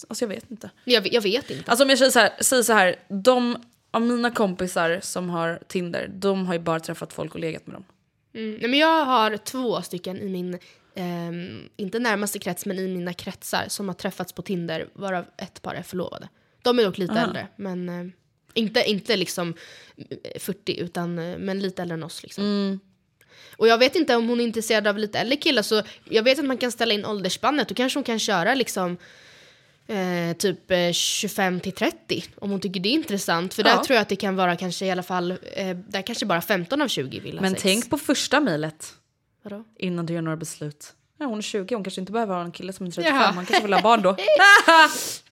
[0.08, 0.70] alltså jag vet inte.
[0.84, 1.70] jag, jag vet inte.
[1.70, 3.56] Alltså om jag säger så här, säger så här de
[3.90, 7.76] av mina kompisar som har Tinder, de har ju bara träffat folk och legat med
[7.76, 7.84] dem.
[8.34, 8.54] Mm.
[8.60, 10.58] Nej, men jag har två stycken i min,
[10.94, 15.62] ehm, inte närmaste krets, men i mina kretsar som har träffats på Tinder, varav ett
[15.62, 16.28] par är förlovade.
[16.62, 18.06] De är dock lite äldre, men eh,
[18.54, 19.54] inte, inte liksom
[19.96, 22.22] eh, 40, utan eh, men lite äldre än oss.
[22.22, 22.80] Liksom.
[23.56, 26.38] Och jag vet inte om hon är intresserad av lite äldre killar, så jag vet
[26.38, 27.68] att man kan ställa in åldersspannet.
[27.68, 28.96] Då kanske hon kan köra liksom
[29.86, 33.54] eh, typ eh, 25 till 30 om hon tycker det är intressant.
[33.54, 33.84] För där Ja.
[33.84, 36.82] tror jag att det kan vara kanske i alla fall, eh, där kanske bara 15
[36.82, 37.62] av 20 vill ha Men sex.
[37.62, 38.94] tänk på första mejlet
[39.78, 40.92] innan du gör några beslut.
[41.18, 43.26] Ja, hon är 20, hon kanske inte behöver ha en kille som är 35, Jaha.
[43.32, 44.16] han kanske vill ha barn då.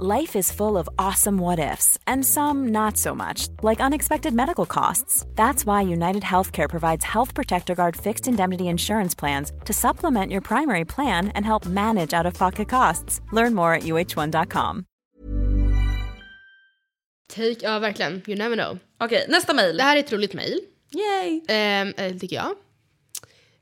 [0.00, 4.66] Life is full of awesome what ifs, and some not so much, like unexpected medical
[4.66, 5.24] costs.
[5.36, 10.40] That's why United Healthcare provides Health Protector Guard fixed indemnity insurance plans to supplement your
[10.40, 13.20] primary plan and help manage out of pocket costs.
[13.32, 14.84] Learn more at uh1.com.
[17.28, 18.78] Take, ja verkligen, you never know.
[19.00, 19.76] Okej, nästa mejl.
[19.76, 20.60] Det här är ett roligt mejl,
[20.94, 21.40] Yay!
[21.48, 22.54] ehm, eh, tycker jag.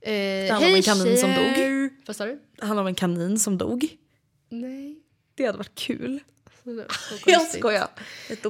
[0.00, 1.54] Eh, handlar om en kanin som dog.
[1.54, 1.90] tjejer.
[2.06, 2.38] Vad sa du?
[2.60, 3.88] Det handlar om en kanin som dog.
[4.48, 4.91] Nej.
[5.34, 6.20] Det hade varit kul.
[6.64, 6.84] Så
[7.30, 7.88] Jag skojar.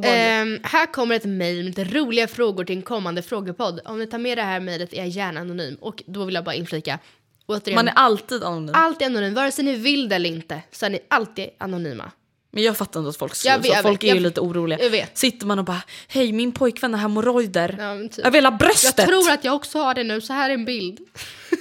[0.03, 3.81] Ehm, här kommer ett mejl med lite roliga frågor till en kommande frågepodd.
[3.85, 5.75] Om ni tar med det här mejlet är jag gärna anonym.
[5.81, 6.99] Och då vill jag bara inflika,
[7.47, 8.75] återigen, Man är alltid anonym.
[8.75, 9.35] alltid anonym.
[9.35, 12.11] Vare sig ni vill det eller inte så är ni alltid anonyma.
[12.55, 13.83] Men jag fattar inte att folk skriver så.
[13.83, 14.83] Folk vet, är ju lite oroliga.
[14.83, 15.19] jag vet.
[15.19, 17.77] Sitter man och bara, hej min pojkvän har hemorrojder.
[17.79, 18.25] Ja, typ.
[18.25, 18.95] Jag vill ha bröstet!
[18.99, 20.99] Jag tror att jag också har det nu, så här är en bild.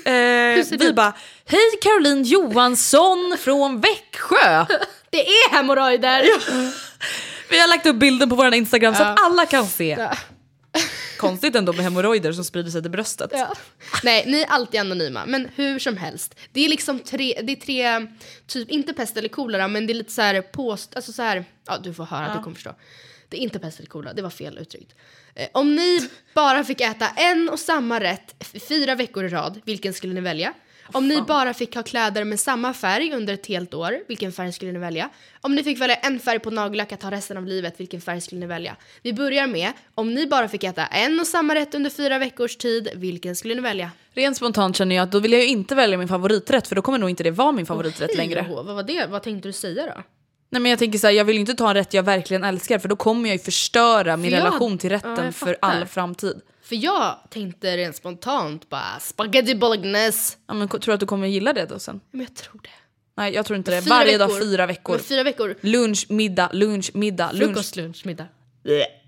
[0.06, 0.12] Eh,
[0.80, 0.95] vi ut?
[0.95, 1.13] bara,
[1.45, 4.65] hej Caroline Johansson från Växjö!
[5.10, 6.25] Det är hemorrojder!
[7.49, 9.95] Vi har lagt upp bilden på vår Instagram så att alla kan se.
[9.99, 10.15] Ja.
[11.17, 13.29] Konstigt ändå med hemorrojder som sprider sig till bröstet.
[13.34, 13.53] Ja.
[14.03, 15.25] Nej, ni är alltid anonyma.
[15.25, 16.36] Men hur som helst.
[16.51, 18.07] Det är liksom tre, det är tre
[18.47, 20.95] typ inte pest eller kolera, men det är lite så här påst...
[20.95, 22.75] Alltså så här, ja du får höra, du kommer förstå.
[23.29, 24.95] Det är inte pest eller kolera, det var fel uttryckt.
[25.36, 29.94] Eh, om ni bara fick äta en och samma rätt fyra veckor i rad, vilken
[29.94, 30.54] skulle ni välja?
[30.94, 34.52] Om ni bara fick ha kläder med samma färg under ett helt år, vilken färg
[34.54, 35.10] skulle ni välja?
[35.41, 38.22] Om ni fick välja en färg på nagellack att ha resten av livet, vilken färg
[38.22, 38.76] skulle ni välja?
[39.02, 42.58] Vi börjar med, om ni bara fick äta en och samma rätt under fyra veckors
[42.58, 43.91] tid, vilken skulle ni välja?
[44.13, 46.82] Rent spontant känner jag att då vill jag ju inte välja min favoriträtt för då
[46.82, 48.46] kommer nog inte det vara min favoriträtt längre.
[48.50, 49.06] Vad var det?
[49.10, 50.04] Vad tänkte du säga då?
[50.53, 52.43] Nej men jag tänker så här, jag vill ju inte ta en rätt jag verkligen
[52.43, 55.35] älskar för då kommer jag ju förstöra min För jag- relation till Ja, rätten jag
[55.35, 56.41] för all framtid.
[56.63, 60.37] För jag tänkte rent spontant bara spaghetti bolognese.
[60.47, 62.01] Ja, men, tror du att du kommer gilla det då sen?
[62.11, 62.69] Men jag tror det.
[63.17, 63.81] Nej jag tror inte det.
[63.81, 64.41] Fyra Varje dag veckor.
[64.41, 64.93] fyra veckor.
[64.93, 65.55] Men fyra veckor.
[65.61, 67.45] Lunch, middag, lunch, middag, lunch.
[67.45, 68.25] Frukost, lunch, middag.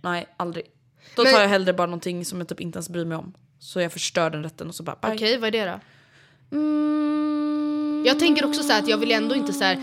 [0.02, 0.66] Nej aldrig.
[1.16, 3.34] Då Men- tar jag hellre bara någonting som jag typ inte ens bryr mig om.
[3.60, 4.98] Så jag förstör den rätten och så bara.
[5.02, 5.80] Okej, vad är det då?
[6.58, 8.04] Mm.
[8.06, 9.78] Jag tänker också så här att jag vill ändå inte så här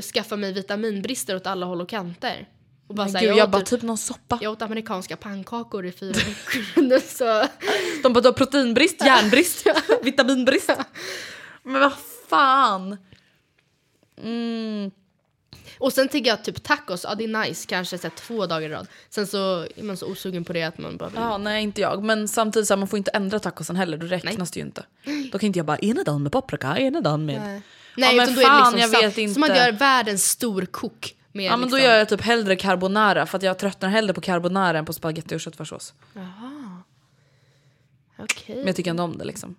[0.00, 2.48] skaffa mig vitaminbrister åt alla håll och kanter.
[2.86, 4.38] Och bara Men så här, gud, jag, jag åt bara typ, typ någon soppa.
[4.42, 7.48] jag åt amerikanska pannkakor i fyra veckor så...
[8.02, 9.66] De bara du har proteinbrist, järnbrist,
[10.02, 10.70] vitaminbrist.
[11.62, 11.92] Men vad
[12.28, 12.96] fan.
[14.22, 14.90] Mm.
[15.78, 18.68] Och sen tycker jag typ tacos, ja det är nice kanske så här, två dagar
[18.68, 18.86] i rad.
[19.10, 21.20] Sen så är man så osugen på det att man bara vill...
[21.20, 22.02] Ja, nej inte jag.
[22.02, 24.84] Men samtidigt så här, man får inte ändra tacosen heller, då räknas det ju inte.
[25.32, 27.40] Då kan inte jag bara ena dagen med paprika, ena dagen med...
[27.40, 27.62] Nej,
[27.96, 29.40] Ja, men utan då är det fan, liksom jag vet Som inte.
[29.40, 31.16] man gör världens stor kok.
[31.32, 34.14] Med Ja men då liksom, gör jag typ hellre carbonara för att jag tröttnar hellre
[34.14, 35.94] på carbonara än på spaghetti och köttfärssås.
[38.18, 38.56] Okej.
[38.56, 39.54] Men jag tycker ändå om det liksom.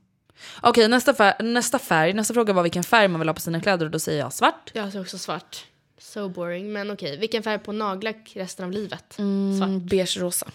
[0.62, 3.62] Okej nästa, färg, nästa färg, nästa fråga var vilken färg man vill ha på sina
[3.62, 4.72] kläder och då säger jag svart.
[4.74, 5.66] Jag ser också svart.
[5.98, 7.18] So boring, men okej.
[7.18, 9.20] Vilken färg på nagellack resten av livet?
[9.20, 9.90] Mm, Svart.
[9.90, 10.46] beige rosa.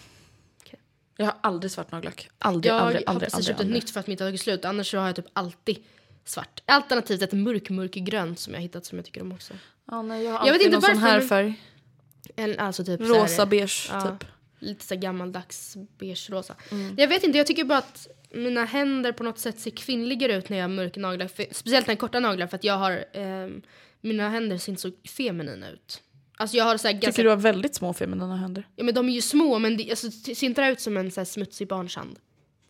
[0.63, 0.79] Okej.
[1.17, 2.29] Jag har aldrig svart nagellack.
[2.39, 3.83] Aldrig, Jag aldrig, har aldrig, precis aldrig, köpt ett aldrig.
[3.83, 4.65] nytt för att mitt har tagit slut.
[4.65, 5.77] Annars så har jag typ alltid
[6.25, 6.61] svart.
[6.65, 9.53] Alternativt ett mörk, mörkgrönt som jag hittat som jag tycker om också.
[9.85, 11.61] Ja, nej, jag har Jag vet alltid inte någon sån här färg.
[12.35, 14.29] En, alltså typ Rosa, här, beige ja, typ.
[14.59, 16.55] Lite så gammaldags beige rosa.
[16.71, 16.95] Mm.
[16.97, 20.49] Jag vet inte, jag tycker bara att mina händer på något sätt ser kvinnligare ut
[20.49, 21.27] när jag har mörka naglar.
[21.27, 23.05] För, speciellt när korta naglar för att jag har...
[23.13, 23.61] ehm,
[24.01, 26.01] mina händer ser inte så feminina ut.
[26.37, 27.11] Alltså jag har så ganska...
[27.11, 28.67] Tycker du har väldigt små feminina händer?
[28.75, 31.11] Ja men de är ju små men det, alltså, det ser inte ut som en
[31.11, 32.19] så här smutsig barnshand.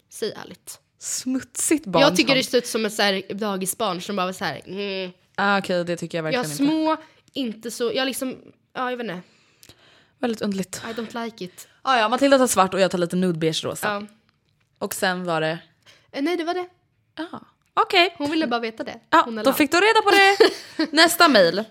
[0.09, 0.79] Säg ärligt.
[0.99, 2.01] Smutsigt barn.
[2.01, 4.61] Jag tycker det ser ut som ett så här dagisbarn som bara var så här.
[4.65, 5.11] Mm.
[5.35, 6.73] ah, Okej det tycker jag Jag verkligen inte.
[6.73, 6.97] små,
[7.33, 8.37] inte så, jag liksom,
[8.73, 9.21] ja jag vet inte.
[10.19, 10.81] Väldigt underligt.
[10.89, 11.67] I don't like it.
[11.81, 13.87] Ah, ja, Matilda tar svart och jag tar lite nude rosa.
[13.87, 14.03] Ja.
[14.79, 15.59] Och sen var det...
[16.11, 16.67] Eh, nej det var det.
[17.17, 17.39] Ah,
[17.73, 18.15] Okej.
[18.17, 18.99] Hon ville bara veta det.
[19.09, 20.91] Ja, Hon då fick du reda på det.
[20.95, 21.63] Nästa mail.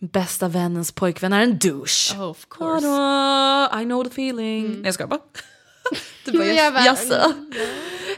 [0.00, 2.14] Bästa vännens pojkvän är en douche.
[2.14, 2.86] Oh, of course.
[2.86, 3.80] Vadå?
[3.82, 4.68] I know the feeling.
[4.68, 5.20] Nej jag skojar bara.
[6.24, 7.32] Du Jag bara, jaså.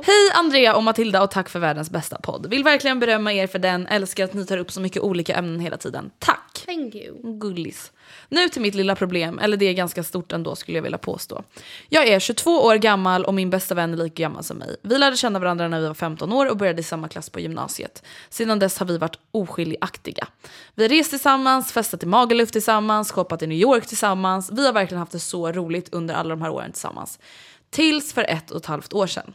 [0.03, 2.47] Hej Andrea och Matilda och tack för världens bästa podd.
[2.47, 3.87] Vill verkligen berömma er för den.
[3.87, 6.11] Älskar att ni tar upp så mycket olika ämnen hela tiden.
[6.19, 6.63] Tack!
[6.67, 7.39] Thank you.
[7.39, 7.93] Gullis.
[8.29, 11.43] Nu till mitt lilla problem, eller det är ganska stort ändå skulle jag vilja påstå.
[11.89, 14.77] Jag är 22 år gammal och min bästa vän är lika gammal som mig.
[14.83, 17.41] Vi lärde känna varandra när vi var 15 år och började i samma klass på
[17.41, 18.03] gymnasiet.
[18.29, 20.27] Sedan dess har vi varit oskiljaktiga.
[20.75, 24.51] Vi har rest tillsammans, festat i Magaluf tillsammans, shoppat i New York tillsammans.
[24.53, 27.19] Vi har verkligen haft det så roligt under alla de här åren tillsammans.
[27.71, 29.33] Tills för ett och ett halvt år sedan.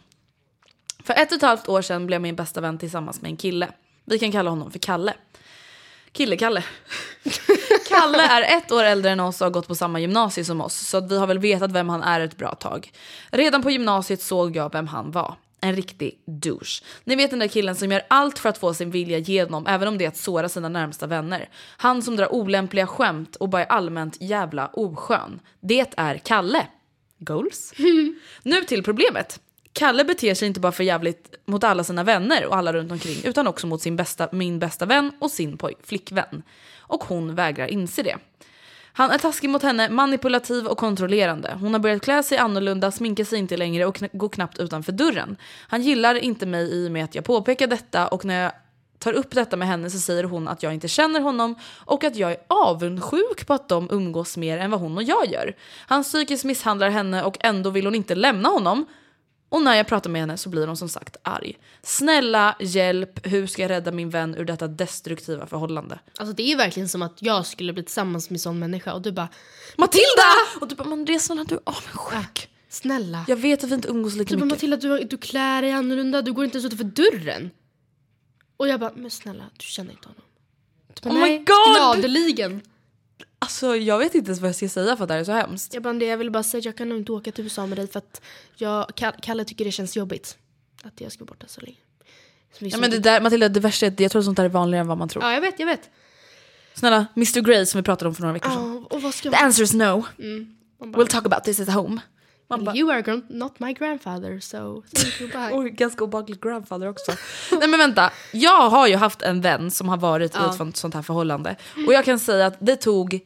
[1.05, 3.69] För ett och ett halvt år sedan blev min bästa vän tillsammans med en kille.
[4.05, 5.13] Vi kan kalla honom för Kalle.
[6.11, 6.63] Kille-Kalle.
[7.89, 10.87] Kalle är ett år äldre än oss och har gått på samma gymnasie som oss
[10.87, 12.91] så att vi har väl vetat vem han är ett bra tag.
[13.29, 15.35] Redan på gymnasiet såg jag vem han var.
[15.61, 16.83] En riktig douche.
[17.03, 19.87] Ni vet den där killen som gör allt för att få sin vilja igenom även
[19.87, 21.49] om det är att såra sina närmsta vänner.
[21.77, 25.39] Han som drar olämpliga skämt och bara är allmänt jävla oskön.
[25.59, 26.67] Det är Kalle.
[27.19, 27.73] Goals?
[28.43, 29.39] nu till problemet.
[29.75, 33.17] Kalle beter sig inte bara för jävligt mot alla sina vänner och alla runt omkring
[33.23, 36.43] utan också mot sin bästa, min bästa vän och sin poj- flickvän.
[36.77, 38.17] Och hon vägrar inse det.
[38.93, 41.57] Han är taskig mot henne, manipulativ och kontrollerande.
[41.61, 44.91] Hon har börjat klä sig annorlunda, sminka sig inte längre och kn- går knappt utanför
[44.91, 45.37] dörren.
[45.67, 48.51] Han gillar inte mig i och med att jag påpekar detta och när jag
[48.99, 52.15] tar upp detta med henne så säger hon att jag inte känner honom och att
[52.15, 55.55] jag är avundsjuk på att de umgås mer än vad hon och jag gör.
[55.87, 58.85] Han psykiskt misshandlar henne och ändå vill hon inte lämna honom.
[59.55, 61.57] Och när jag pratar med henne så blir hon som sagt arg.
[61.81, 65.99] Snälla, hjälp, hur ska jag rädda min vän ur detta destruktiva förhållande?
[66.17, 69.01] Alltså det är verkligen som att jag skulle bli tillsammans med en sån människa och
[69.01, 69.29] du bara
[69.77, 70.31] Matilda!
[70.61, 72.49] Och du bara, men det är snälla du är avundsjuk.
[72.69, 73.25] snälla.
[73.27, 74.69] Jag vet att vi inte umgås lika Du bara mycket.
[74.69, 77.51] Matilda du, du klär dig annorlunda, du går inte ens utanför dörren.
[78.57, 80.21] Och jag bara, men snälla du känner inte honom.
[80.93, 82.61] Du bara, Oh my "Nej, God!" Gladeligen.
[83.39, 85.31] Alltså jag vet inte ens vad jag ska säga för att det här är så
[85.31, 85.73] hemskt.
[85.73, 87.87] Jag bara, jag vill bara säga jag kan nog inte åka till USA med dig
[87.87, 88.21] för att
[88.55, 90.37] jag, Ka- Kalle tycker det känns jobbigt.
[90.83, 91.77] Att jag ska vara borta så länge.
[92.59, 94.43] Så Ja, men det där, Matilda, det värsta är att jag tror att sånt där
[94.45, 95.23] är vanligare än vad man tror.
[95.23, 95.89] ja jag vet, jag vet.
[96.73, 98.49] Snälla, Mr Grey som vi pratade om för några veckor
[99.01, 99.11] sedan.
[99.11, 100.03] Ska The answer is no.
[100.79, 102.01] Man bara, We'll talk about this at home.
[102.47, 105.51] Man bara, you are not my grandfather so thank you bye.
[105.57, 107.11] och ganska obehaglig grandfather också.
[107.51, 110.67] Nej men vänta, jag har ju haft en vän som har varit i Ja.
[110.69, 111.55] ett sånt, här förhållande.
[111.87, 113.19] Och jag kan säga att det tog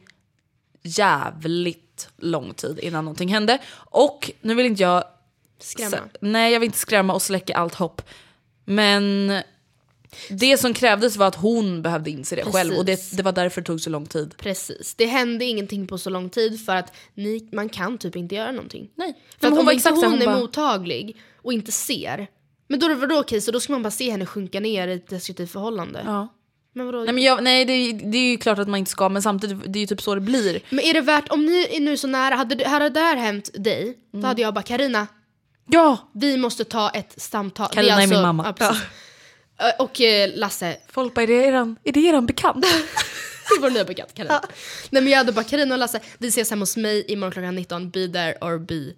[0.82, 3.58] jävligt lång tid innan någonting hände.
[3.74, 5.04] Och nu vill inte jag
[5.58, 5.96] Skrämma.
[6.20, 8.02] Nej, jag vill inte skrämma och släcka allt hopp.
[8.64, 9.32] Men
[10.30, 13.10] det som krävdes var att hon behövde inse det själv och Precis.
[13.10, 14.34] det, det var därför det tog så lång tid.
[14.38, 14.94] Precis.
[14.94, 18.52] Det hände ingenting på så lång tid för att ni, man kan typ inte göra
[18.52, 18.90] någonting.
[18.94, 22.26] Nej, För hon om var inte hon här, är hon bara, mottaglig och inte ser,
[22.68, 24.88] men då är det vadå okej, så då ska man bara se henne sjunka ner
[24.88, 26.02] i ett destruktivt förhållande?
[26.06, 26.28] ja.
[26.72, 27.04] Men vadå?
[27.04, 29.22] Nej, men jag, nej det, är- det är ju klart att man inte ska men
[29.22, 30.60] samtidigt det är ju typ så det blir.
[30.70, 33.50] Men är det värt, om ni är nu så nära, hade, hade det här hänt
[33.54, 34.22] dig, Mm.
[34.22, 35.06] då hade jag bara Karina
[35.70, 36.10] Ja!
[36.14, 37.68] vi måste ta ett samtal.
[37.70, 38.44] Det Carina är min mamma.
[38.46, 38.82] Ja, precis.
[39.78, 42.62] Och eh, Lasse, Folk bara, är det eran, är det eran bekant?
[43.48, 44.42] det är vår nya bekant Carina.
[44.90, 47.54] Nej men jag hade bara Karina och Lasse, vi ses hemma hos mig imorgon klockan
[47.54, 48.92] 19, be there or be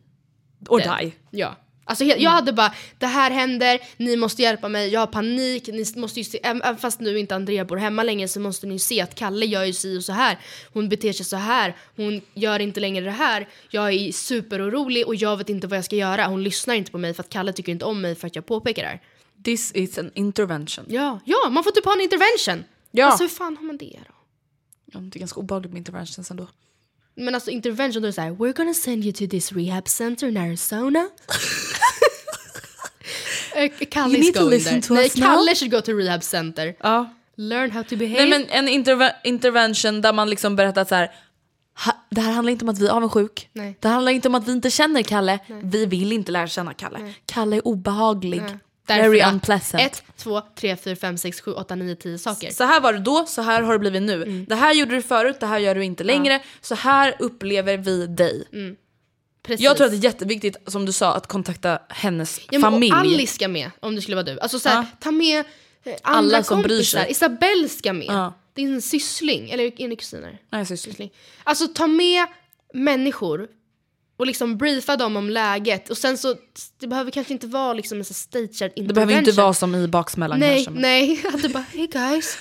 [0.69, 0.99] Or dead.
[1.01, 1.13] die.
[1.31, 1.57] Ja.
[1.85, 5.85] Alltså, Jag hade bara, det här händer, ni måste hjälpa mig, jag har panik, ni
[5.97, 9.01] måste ju se, även fast nu inte Andrea bor hemma längre så måste ni se
[9.01, 10.39] att Kalle gör ju si och så här.
[10.73, 13.49] Hon beter sig så här, hon gör inte längre det här.
[13.71, 16.27] Jag är superorolig och jag vet inte vad jag ska göra.
[16.27, 18.47] Hon lyssnar inte på mig för att Kalle tycker inte om mig för att jag
[18.47, 19.01] påpekar det här.
[19.45, 20.85] This is an intervention.
[20.89, 22.65] Ja, ja man får typ ha en intervention.
[22.91, 23.07] Ja.
[23.07, 24.15] Alltså hur fan har man det då?
[24.93, 26.47] Ja, det är ganska obehagligt med interventions ändå.
[27.15, 30.29] Men alltså intervention då är det såhär, we're gonna send you to this rehab center
[30.29, 31.09] in Arizona.
[33.55, 34.83] Eh, Kalle is going there.
[34.83, 35.25] to Nej, now.
[35.27, 36.75] Kalle should go to rehab center.
[36.81, 37.15] Ja.
[37.37, 38.27] Learn how to behave.
[38.27, 41.11] Nej men en interve- intervention där man liksom berättar så här.
[41.85, 43.49] "Ha- Det här handlar inte om att vi är avundsjuk.
[43.53, 43.77] Nej.
[43.81, 45.39] Det handlar inte om att vi inte känner Kalle.
[45.63, 47.15] Vi vill inte lära känna Kalle.
[47.27, 48.43] Kalle är obehaglig.
[48.97, 49.83] Därför Very unpleasant.
[49.83, 52.51] Ett, två, tre, fyra, fem, sex, sju, åtta, nio, tio saker.
[52.51, 54.15] Så här var det då, så här har det blivit nu.
[54.23, 54.45] Mm.
[54.49, 56.41] Det här gjorde du förut, det här gör du inte längre.
[56.61, 58.45] Så här upplever vi dig.
[59.43, 59.65] Precis.
[59.65, 62.93] Jag tror att det är jätteviktigt, som du sa, att kontakta hennes ja, familj.
[62.95, 64.41] Alice ska med om det skulle vara du.
[64.41, 64.87] Alltså såhär, Ja.
[65.01, 65.39] ta med
[65.85, 66.99] eh, andra Alla som bryr kompisar.
[67.01, 67.11] sig.
[67.11, 68.07] Isabelle ska med.
[68.09, 68.35] Ja.
[68.55, 70.39] Din syssling, eller är ni kusiner?
[70.51, 70.91] Nej, syster.
[70.91, 71.11] Syssling.
[71.45, 72.27] Alltså ta med
[72.75, 73.49] människor
[74.23, 75.91] och liksom briefa dem om läget.
[75.91, 76.35] Och sen så,
[76.79, 78.87] det behöver kanske inte vara liksom en stagead intervention.
[78.89, 80.71] Det behöver inte vara som i baksmällan Nej, kanske.
[80.71, 81.21] men- nej.
[81.25, 82.39] Jag hade bara, hey guys.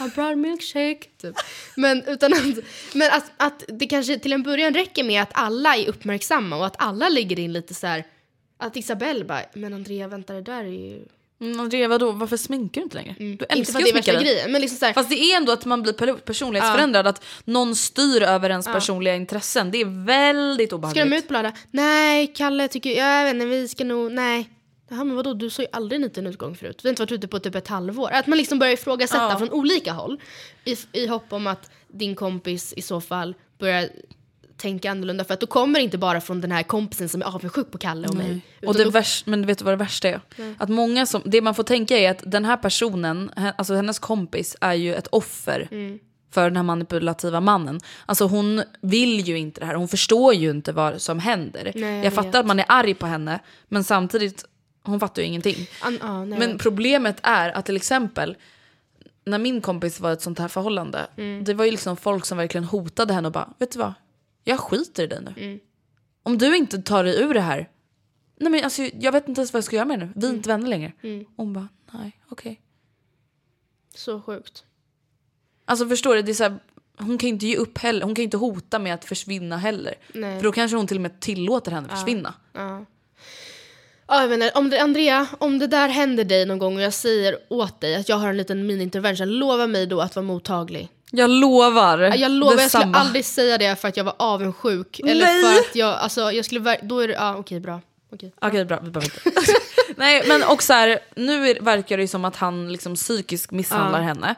[0.00, 1.04] I brought milkshake.
[1.22, 1.36] Typ.
[1.76, 2.42] Men, utan att,
[2.94, 6.66] men att, att det kanske till en början räcker med att alla är uppmärksamma och
[6.66, 8.04] att alla lägger in lite så här.
[8.58, 11.04] Att Isabelle bara, men Andrea vänta det där är ju...
[11.42, 12.12] Mm, Andrea, vadå?
[12.12, 13.14] Varför sminkar du inte längre?
[13.18, 14.24] Du Inte älskar ju det är att sminka dig.
[14.32, 17.24] grejen, men liksom så här, Fast det är ändå att man blir per- personlighetsförändrad, att
[17.44, 19.70] någon styr över ens personliga intressen.
[19.70, 21.10] Det är väldigt Ska obehagligt.
[21.10, 21.52] de ut på lördag?
[21.70, 24.48] Nej, Kalle tycker, jag vet inte, vi ska nog, nej.
[24.90, 26.80] Jaha men vadå, du såg ju aldrig en liten utgång förut.
[26.82, 28.10] Vi har inte varit ute på typ ett halvår.
[28.12, 29.38] Att man liksom börjar ifrågasätta Ja.
[29.38, 30.20] från olika håll.
[30.64, 33.88] I, I hopp om att din kompis i så fall börjar
[34.62, 35.24] tänka annorlunda.
[35.24, 37.78] För att då kommer det inte bara från den här kompisen som är avundsjuk på
[37.78, 38.40] Kalle och mig.
[38.66, 40.20] Och det då, värst, men vet du vad det värsta är?
[40.58, 44.56] Att många som, det man får tänka är att den här personen, alltså hennes kompis,
[44.60, 45.98] är ju ett offer Mm.
[46.30, 47.80] för den här manipulativa mannen.
[48.06, 51.72] Alltså hon vill ju inte det här, hon förstår ju inte vad som händer.
[51.74, 53.38] Nej, jag jag fattar att man är arg på henne,
[53.68, 54.44] men samtidigt,
[54.82, 55.66] hon fattar ju ingenting.
[55.80, 56.38] an, ah, nej.
[56.38, 58.36] Men problemet är att till exempel
[59.24, 61.44] när min kompis var i ett sånt här förhållande, Mm.
[61.44, 63.92] det var ju liksom folk som verkligen hotade henne och bara, vet du vad?
[64.44, 65.34] Jag skiter i dig nu.
[65.44, 65.60] Mm.
[66.22, 67.68] Om du inte tar dig ur det här,
[68.36, 70.12] nej men alltså jag vet inte ens vad jag ska göra med det nu.
[70.14, 70.36] Vi är Mm.
[70.36, 70.92] inte vänner längre.
[71.36, 72.60] Och hon bara, nej okej.
[73.94, 74.64] Så sjukt.
[75.64, 76.58] Alltså förstår du, det är så här,
[76.98, 79.94] hon kan inte ge upp heller, hon kan inte hota med att försvinna heller.
[80.14, 80.36] Nej.
[80.38, 82.34] För då kanske hon till och med tillåter henne försvinna.
[82.52, 82.84] Ja.
[84.06, 86.92] Ja, jag menar, om det, Andrea, om det där händer dig någon gång och jag
[86.94, 90.88] säger åt dig att jag har en liten mini-intervention, lova mig då att vara mottaglig.
[91.14, 91.98] Jag lovar.
[91.98, 92.98] Ja, Jag lovar, jag skulle detsamma.
[92.98, 95.00] aldrig säga det för att jag var avundsjuk.
[95.00, 95.42] Eller Nej!
[95.42, 97.80] för att jag, alltså jag skulle, då är det, ja okej bra.
[98.12, 98.32] Okej.
[98.40, 99.40] Okej bra, vi behöver inte.
[99.96, 103.98] Nej men och så här, nu är, verkar det som att han liksom psykiskt misshandlar
[104.00, 104.04] Ja.
[104.06, 104.34] henne.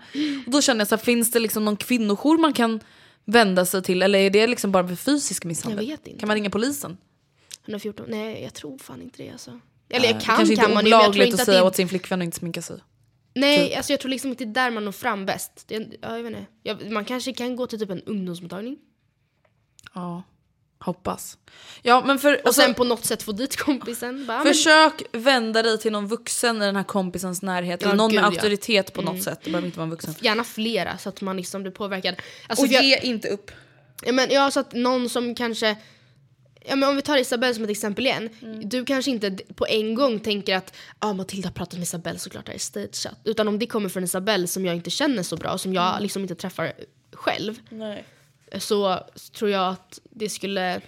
[0.46, 2.80] Och då känner jag så här, finns det liksom någon kvinnojour man kan
[3.24, 5.88] vända sig till eller är det liksom bara för fysisk misshandel?
[5.88, 6.20] Jag vet inte.
[6.20, 6.96] Kan man ringa polisen?
[7.64, 9.60] 114, nej jag tror fan inte det alltså.
[9.88, 11.76] Eller jag Eh, kan, Kanske kan man ju, olagligt inte att att säga det åt
[11.76, 12.76] sin flickvän att inte sminka sig.
[13.35, 15.64] Nej, alltså jag tror liksom inte det är där man når fram bäst.
[15.66, 16.47] Det, ja, jag vet inte.
[16.62, 18.76] Jag, man kanske kan gå till typ en ungdomsmottagning.
[19.95, 20.22] Ja,
[20.78, 21.39] hoppas.
[21.82, 24.26] Ja men för, Och alltså, sen på något sätt få dit kompisen.
[24.26, 27.82] Bara, men, försök vända dig till någon vuxen i den här kompisens närhet.
[27.82, 28.26] Ja, eller någon gud, med ja.
[28.26, 28.35] Mm.
[28.35, 29.39] auktoritet på något sätt.
[29.45, 30.14] Det behöver inte vara en vuxen.
[30.20, 32.14] gärna flera så att man liksom blir påverkad.
[32.49, 33.51] Alltså, Och för jag- ge inte upp.
[34.03, 35.76] Ja, men, ja, så att någon som kanske...
[36.66, 38.28] Ja, men om vi tar Isabelle som ett exempel igen.
[38.42, 38.68] Mm.
[38.68, 42.46] Du kanske inte på en gång tänker att ah, Matilda har pratat med Isabelle såklart
[42.46, 43.18] det är stageat.
[43.24, 46.02] Utan om det kommer från Isabelle som jag inte känner så bra och som jag
[46.02, 46.72] liksom inte träffar
[47.12, 47.58] själv.
[47.68, 48.04] Nej.
[48.58, 49.00] så
[49.32, 50.80] tror jag att det skulle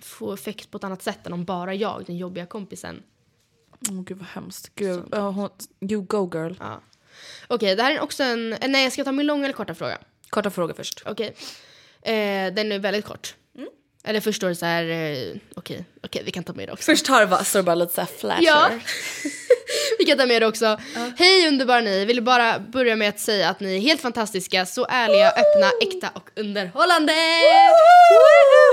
[0.00, 3.02] få effekt på ett annat sätt än om bara jag, den jobbiga kompisen.
[3.90, 4.70] Åh gud vad hemskt.
[4.74, 5.48] Gud, hon,
[5.80, 6.54] you go girl.
[6.60, 6.80] Ja.
[7.48, 8.52] Okej, det här är också en...
[8.52, 9.98] eh, Nej, jag ska ta min långa eller korta fråga.
[10.28, 11.02] Korta frågor först.
[11.06, 11.34] Okej.
[12.02, 13.34] Eh, den är väldigt kort.
[14.04, 14.84] Eller först står det så här...
[14.84, 16.84] Eh, Okej, okej, vi kan ta med det också.
[16.84, 18.42] Först har det bara, det lite såhär flasher.
[18.42, 18.70] Ja.
[19.98, 20.80] Vi kan ta med det också.
[21.18, 24.86] Hej underbara ni, vill bara börja med att säga att ni är helt fantastiska, så
[24.88, 27.12] ärliga, öppna, äkta och underhållande!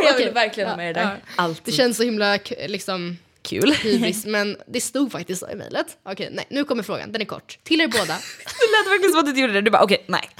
[0.03, 0.25] Jag Okej.
[0.25, 1.07] vill verkligen ha med det där.
[1.07, 1.09] Ja.
[1.09, 1.73] Det Alltid.
[1.73, 3.71] känns så himla liksom kul.
[3.73, 5.97] hybris, men det stod faktiskt så i mejlet.
[6.03, 7.59] Okej, nej, nu kommer frågan, den är kort.
[7.63, 8.03] Till er båda.
[8.59, 9.61] Det lät verkligen som att du inte gjorde det.
[9.61, 10.30] Du bara okej, nej.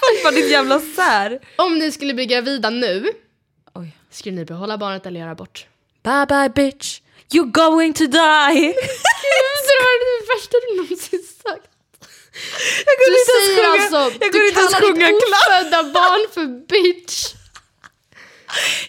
[0.00, 1.40] Fuck vad ditt jävla sär.
[1.56, 3.12] Om ni skulle bli gravida nu.
[4.10, 5.66] Skulle ni behålla barnet eller göra abort?
[6.02, 7.00] Bye bye bitch,
[7.32, 8.60] you're going to die.
[9.66, 11.66] det var det värsta du någonsin sagt.
[12.86, 15.22] Jag kunde Du inte ens säger sjunga, alltså, jag du kunde inte ens sjunga ditt
[15.24, 17.34] ofödda barn för bitch.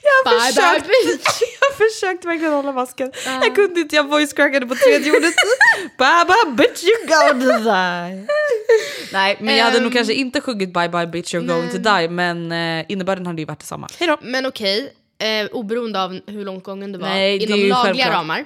[0.03, 1.41] Jag har Bye, försökt, bye, bitch.
[1.61, 3.11] jag försökt verkligen hålla masken.
[3.25, 5.33] Jag kunde inte, jag voice crackade på tredje ordet.
[5.97, 8.27] bye bye bitch you're going to die.
[9.13, 9.93] Nej men jag hade nog Ehm.
[9.93, 13.45] kanske inte sjungit bye bye bitch you're going to die men eh, innebörden hade ju
[13.45, 13.87] varit detsamma.
[13.99, 14.17] Hejdå.
[14.21, 18.13] Men okej, eh, oberoende av hur långt gången du var, Nej, inom lagliga självklart.
[18.13, 18.45] ramar.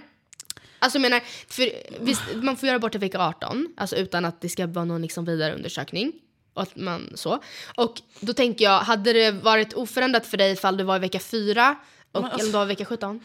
[0.80, 1.70] Alltså menar, för,
[2.00, 5.02] visst, man får göra abort i vecka 18, alltså utan att det ska vara någon
[5.02, 6.12] liksom vidare undersökning.
[6.54, 7.40] Och att man så.
[7.76, 11.20] Och då tänker jag, hade det varit oförändrat för dig ifall du var i vecka
[11.20, 11.76] 4
[12.12, 13.20] och, alltså- eller du var i vecka 17?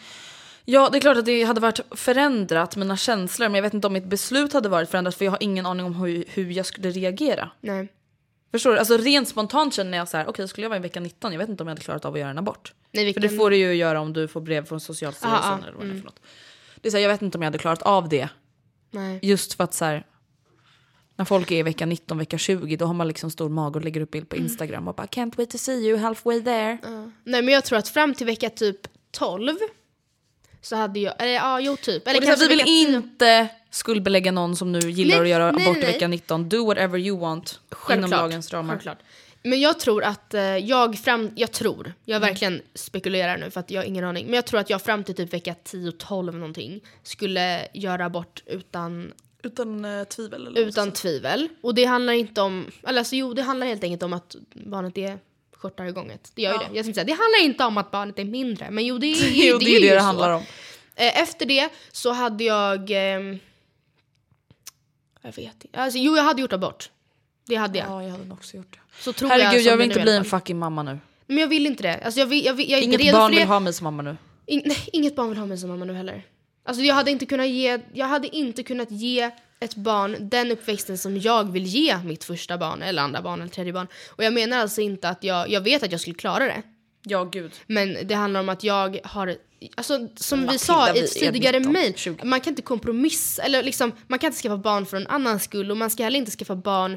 [0.64, 3.86] Ja det är klart att det hade varit förändrat mina känslor men jag vet inte
[3.86, 6.66] om mitt beslut hade varit förändrat för jag har ingen aning om hur, hur jag
[6.66, 7.50] skulle reagera.
[7.60, 7.88] Nej.
[8.50, 8.78] Förstår du?
[8.78, 11.38] Alltså rent spontant känner jag så här, okej skulle jag vara i vecka 19, jag
[11.38, 12.74] vet inte om jag hade klarat av att göra en abort.
[12.92, 15.58] Nej För vilken, det får du ju göra om du får brev från Socialstyrelsen Aha,
[15.62, 16.20] eller vad det är för något.
[16.80, 18.28] Det är så här, jag vet inte om jag hade klarat av det.
[18.90, 19.18] nej.
[19.22, 20.06] Just för att så här,
[21.16, 23.84] när folk är i vecka 19, vecka 20 då har man liksom stor mage och
[23.84, 26.78] lägger upp bild på Instagram och bara can't wait to see you halfway there.
[27.24, 28.76] nej men jag tror att fram till vecka typ
[29.10, 29.56] 12
[30.62, 32.08] så hade jag, eller ja jo typ.
[32.08, 32.96] Eller så här, vi kanske vill vecka 10.
[32.96, 35.92] inte skuldbelägga någon som nu gillar Nej, att göra nej, abort nej.
[35.92, 36.48] vecka 19.
[36.48, 38.10] Do whatever you want inom Självklart.
[38.10, 38.74] lagens ramar.
[38.74, 38.98] Självklart.
[39.42, 42.28] Men jag tror att eh, jag fram, jag tror, jag Mm.
[42.28, 45.04] verkligen spekulerar nu för att jag har ingen aning, men jag tror att jag fram
[45.04, 51.48] till typ vecka 10-12 någonting skulle göra abort utan, Utan uh, tvivel eller utan tvivel.
[51.62, 54.98] Och det handlar inte om, eller alltså jo det handlar helt enkelt om att barnet
[54.98, 55.18] är
[55.60, 56.32] kortare gånget.
[56.34, 56.76] Det gör ju det.
[56.76, 59.44] Jag säga, det handlar inte om att barnet är mindre, men jo det är ju
[59.48, 60.04] Jo, det är det det så.
[60.06, 60.42] handlar om.
[60.96, 62.90] Eh, Efter det så hade jag...
[62.90, 63.38] ehm,
[65.22, 65.78] jag vet inte.
[65.80, 66.90] Alltså, jo, jag hade gjort abort.
[67.46, 67.88] Det hade jag.
[67.88, 69.02] Ja, jag hade också gjort det.
[69.02, 70.98] Så tror Herregud, jag, jag vill det inte bli en fucking mamma nu.
[71.26, 72.00] Men jag vill inte det.
[72.04, 73.38] Alltså, jag, vill, jag, vill, jag Inget barn det.
[73.38, 74.16] vill ha mig som mamma nu.
[74.46, 76.22] In, nej, inget barn vill ha mig som mamma nu heller.
[76.64, 79.30] Alltså, jag, hade inte kunnat ge, jag hade inte kunnat ge
[79.60, 83.50] ett barn den uppväxten som jag vill ge mitt första barn, eller andra barn, eller
[83.50, 83.86] tredje barn.
[84.08, 86.62] Och jag menar alltså inte att jag, jag vet att jag skulle klara det.
[87.02, 87.52] Ja, gud.
[87.66, 89.36] Men det handlar om att jag har,
[89.74, 92.24] alltså som vi Matilda, sa i vi ett tidigare 19, mejl, 20.
[92.24, 95.70] man kan inte kompromissa, eller liksom, man kan inte skaffa barn för en annan skull
[95.70, 96.96] och man ska heller inte skaffa barn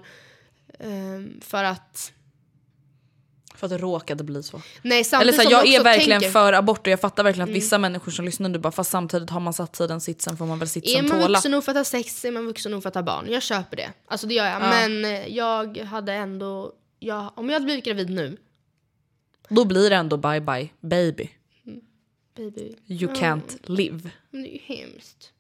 [0.79, 2.13] ehm, för att,
[3.63, 4.61] För att det råkade bli så.
[4.81, 7.49] nej Eller så här, som jag är verkligen tänker, för abort och jag fattar verkligen
[7.49, 10.01] att vissa människor som lyssnar nu bara fast samtidigt har man satt sig i den
[10.01, 11.27] sitsen får man väl är sitsen man tåla.
[11.27, 13.25] vuxen nog för att ha sex är man vuxen nog för att ha barn.
[13.29, 13.91] Jag köper det.
[14.07, 14.59] Alltså det gör jag.
[14.61, 18.37] Men eh, jag hade ändå, jag, om jag hade blivit gravid nu,
[19.49, 21.29] Då blir det ändå bye bye baby.
[22.37, 24.09] baby, You can't live.
[24.31, 25.31] men det är ju hemskt.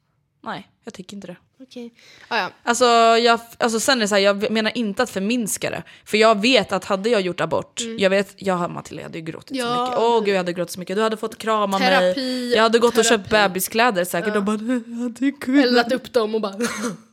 [0.43, 1.35] Nej, jag tycker inte det.
[1.63, 1.93] Okej.
[2.27, 2.49] Ah, ja.
[2.63, 5.83] Alltså, jag, alltså sen är det så här, jag menar inte att förminska det.
[6.05, 9.23] För jag vet att hade jag gjort abort, jag vet, jag Matilda jag hade ju
[9.23, 9.77] gråtit så Mm.
[9.77, 9.99] Ja, mycket.
[9.99, 10.95] Åh gud jag hade gråtit så mycket.
[10.95, 12.53] Du hade fått krama Terapi, mig.
[12.53, 13.49] Jag hade gått och köpt terapi.
[13.49, 15.65] bebiskläder säkert och bara jag hade kunnat.
[15.65, 16.55] Eldat upp dem och bara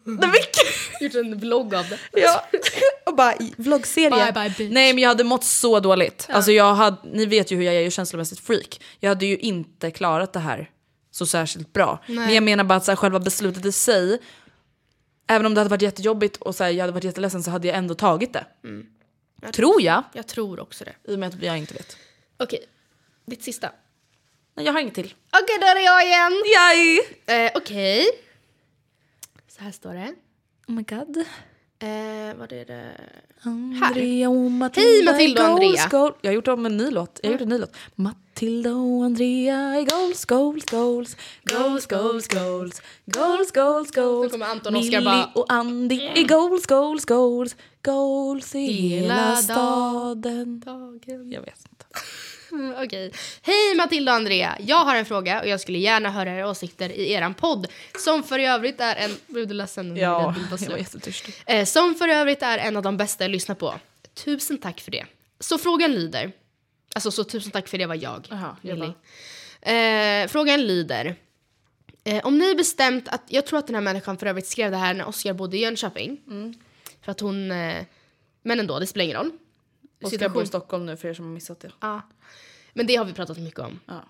[0.04, 0.30] Nej,
[1.00, 2.20] gjort en vlogg av det.
[2.20, 2.44] Ja,
[3.06, 4.10] och bara vloggserie.
[4.10, 4.72] Bye, bye, bitch.
[4.72, 6.26] Nej men jag hade mått så dåligt.
[6.30, 8.80] Alltså jag hade, ni vet ju hur jag är, jag är ju känslomässigt freak.
[9.00, 10.70] Jag hade ju inte klarat det här
[11.10, 11.98] så särskilt bra.
[12.06, 14.18] Men jag menar bara att så här, själva beslutet i sig,
[15.26, 17.68] även om det hade varit jättejobbigt och så här, jag hade varit jätteledsen så hade
[17.68, 18.46] jag ändå tagit det.
[19.52, 20.94] Tror jag, Jag tror också det.
[21.12, 21.96] i och med att jag inte vet.
[22.36, 22.64] Okej,
[23.26, 23.72] ditt sista.
[24.54, 25.14] Nej jag har inget till.
[25.42, 26.32] Okej, då är det jag igen.
[26.56, 27.00] Yay!
[27.46, 28.06] Eh, Okej.
[29.48, 30.14] Så här står det.
[30.68, 31.24] Oh my god.
[31.82, 32.90] Eh, vad är det?
[33.42, 35.88] Andrea och Matilda Hej, Matilda och Andrea.
[35.90, 36.14] goals.
[36.22, 37.20] Jag har gjort om en ny låt.
[37.22, 37.76] Jag gjort en ny låt.
[37.94, 41.16] Matilda och Andrea i goals, goals, goals.
[41.44, 42.82] Goals, goals, goals.
[43.06, 44.22] Goals, goals, goals.
[44.24, 47.56] Nu kommer Anton och Oskar bara- och Andy i goals, goals, goals.
[47.82, 50.60] Goals i Hela staden.
[50.60, 51.30] Dagen.
[51.32, 51.84] Jag vet inte.
[52.52, 53.12] Mm, Okej.
[53.42, 54.56] Hej Matilda och Andrea.
[54.60, 57.66] Jag har en fråga och jag skulle gärna höra era åsikter i eran podd.
[57.98, 59.10] Som för övrigt är en...
[59.26, 59.96] Blev du ledsen?
[59.96, 61.34] Ja, jag var jättetörstig.
[61.46, 63.74] Eh, som för övrigt är en av de bästa jag lyssnar på.
[64.14, 65.06] Tusen tack för det.
[65.40, 66.32] Så frågan lyder,
[66.94, 68.26] alltså så tusen tack för det var jag.
[68.30, 68.92] Jaha, jag.
[69.62, 71.16] Eh, frågan lyder,
[72.04, 74.76] eh, om ni bestämt att, jag tror att den här människan för övrigt skrev det
[74.76, 76.20] här när Oscar bodde i Jönköping.
[76.26, 76.54] Mm.
[77.02, 77.84] För att hon, eh,
[78.42, 79.30] men ändå, det spelar ingen roll.
[80.02, 81.72] Oskar Situation- bor i Stockholm nu för er som har missat det.
[81.80, 82.02] Ja.
[82.72, 83.80] Men det har vi pratat mycket om.
[83.86, 84.04] Ja.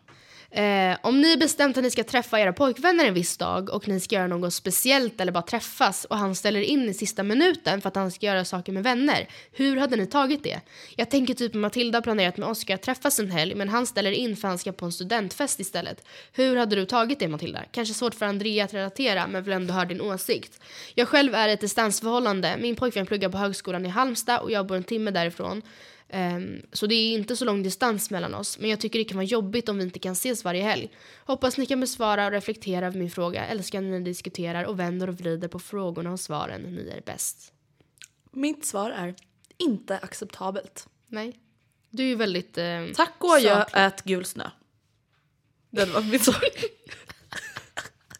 [0.53, 4.01] Eh, om ni bestämt att ni ska träffa era pojkvänner en viss dag och ni
[4.01, 7.89] ska göra något speciellt eller bara träffas och han ställer in i sista minuten för
[7.89, 9.29] att han ska göra saker med vänner.
[9.53, 10.61] Hur hade ni tagit det?
[10.97, 14.13] Jag tänker typ Matilda har planerat med Oskar att träffas en helg men han ställer
[14.13, 16.05] in för han ska på en studentfest istället.
[16.33, 17.61] Hur hade du tagit det Matilda?
[17.71, 20.61] Kanske svårt för Andrea att relatera men vill ändå höra din åsikt.
[20.95, 22.57] Jag själv är i ett distansförhållande.
[22.61, 25.63] Min pojkvän pluggar på högskolan i Halmstad och jag bor en timme därifrån.
[26.13, 29.17] Ehm, så det är inte så lång distans mellan oss, men jag tycker det kan
[29.17, 30.91] vara jobbigt om vi inte kan ses varje helg.
[31.25, 33.47] Hoppas ni kan besvara och reflektera över min fråga.
[33.47, 36.63] Älskar när ni diskuterar och vänder och vrider på frågorna och svaren.
[36.63, 37.53] Ni är bäst.
[38.33, 39.15] Mitt svar är
[39.57, 40.89] inte acceptabelt.
[41.07, 41.41] Nej.
[41.91, 42.59] Du är ju väldigt...
[42.59, 44.51] Eh, Tack och adjö, ät gul snö.
[45.71, 46.37] Det var mitt svar.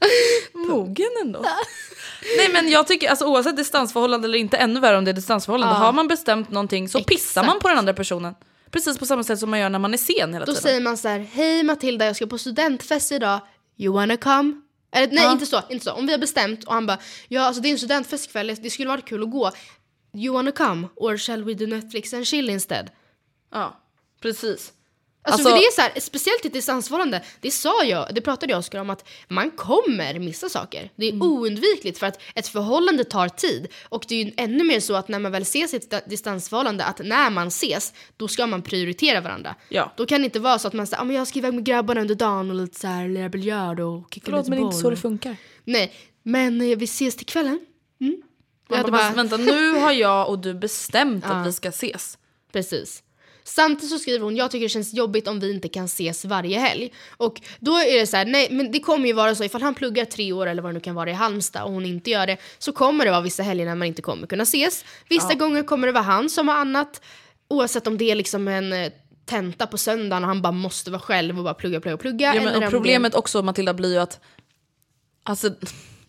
[0.69, 1.45] Mogen ändå.
[2.37, 5.75] Nej men jag tycker alltså oavsett distansförhållande eller inte, ännu värre om det är distansförhållande.
[5.75, 5.79] Ja.
[5.79, 7.63] Har man bestämt någonting så pissar man Exakt.
[7.63, 8.35] på den andra personen.
[8.71, 10.63] Precis på samma sätt som man gör när man är sen hela Då tiden.
[10.63, 13.41] säger man så här, hej Matilda jag ska på studentfest idag,
[13.77, 14.53] you wanna come?
[14.93, 15.33] Eller, nej Ja.
[15.33, 15.93] inte så, inte så.
[15.93, 16.99] Om vi har bestämt och han bara,
[17.29, 19.51] ja alltså det är en studentfest ikväll, det skulle vara kul att gå.
[20.15, 20.89] You wanna come?
[20.97, 22.91] Or shall we do Netflix and chill instead?
[23.53, 23.81] Ja,
[24.23, 24.73] precis.
[25.23, 28.53] Alltså, Alltså- det är så här, speciellt i ett distansförhållande, det sa jag, det pratade
[28.53, 30.91] jag Oskar om att man kommer missa saker.
[30.97, 31.23] Det är Mm.
[31.29, 33.69] oundvikligt för att ett förhållande tar tid.
[33.89, 36.09] Och det är ju ännu mer så att när man väl ses i ett sta-
[36.09, 39.55] distansförhållande, att när man ses, då ska man prioritera varandra.
[39.69, 39.93] Ja.
[39.97, 41.65] Då kan det inte vara så att man säger ah, men jag ska iväg med
[41.65, 44.61] grabbarna under dagen och lite så här, lira biljard och kicka Förlåt lite men det
[44.61, 44.73] är boll.
[44.73, 45.37] inte så det funkar.
[45.65, 45.93] Nej,
[46.23, 47.61] men eh, vi ses till kvällen.
[48.01, 48.23] Mm?
[48.69, 52.19] Jag Man bara, bara, Vänta nu har jag och du bestämt att vi ska ses.
[52.53, 53.03] Precis.
[53.51, 56.59] Samtidigt så skriver hon, jag tycker det känns jobbigt om vi inte kan ses varje
[56.59, 56.93] helg.
[57.17, 59.75] Och då är det så här, nej men det kommer ju vara så ifall han
[59.75, 62.27] pluggar tre år eller vad det nu kan vara i Halmstad och hon inte gör
[62.27, 64.85] det så kommer det vara vissa helger när man inte kommer kunna ses.
[65.09, 67.03] Vissa gånger kommer det vara han som har annat.
[67.49, 68.93] Oavsett om det är liksom en eh,
[69.25, 72.35] tenta på söndagen och han bara måste vara själv och bara plugga, plugga, plugga.
[72.35, 74.21] Ja, men, och problemet också Matilda blir ju att
[75.23, 75.51] Alltså,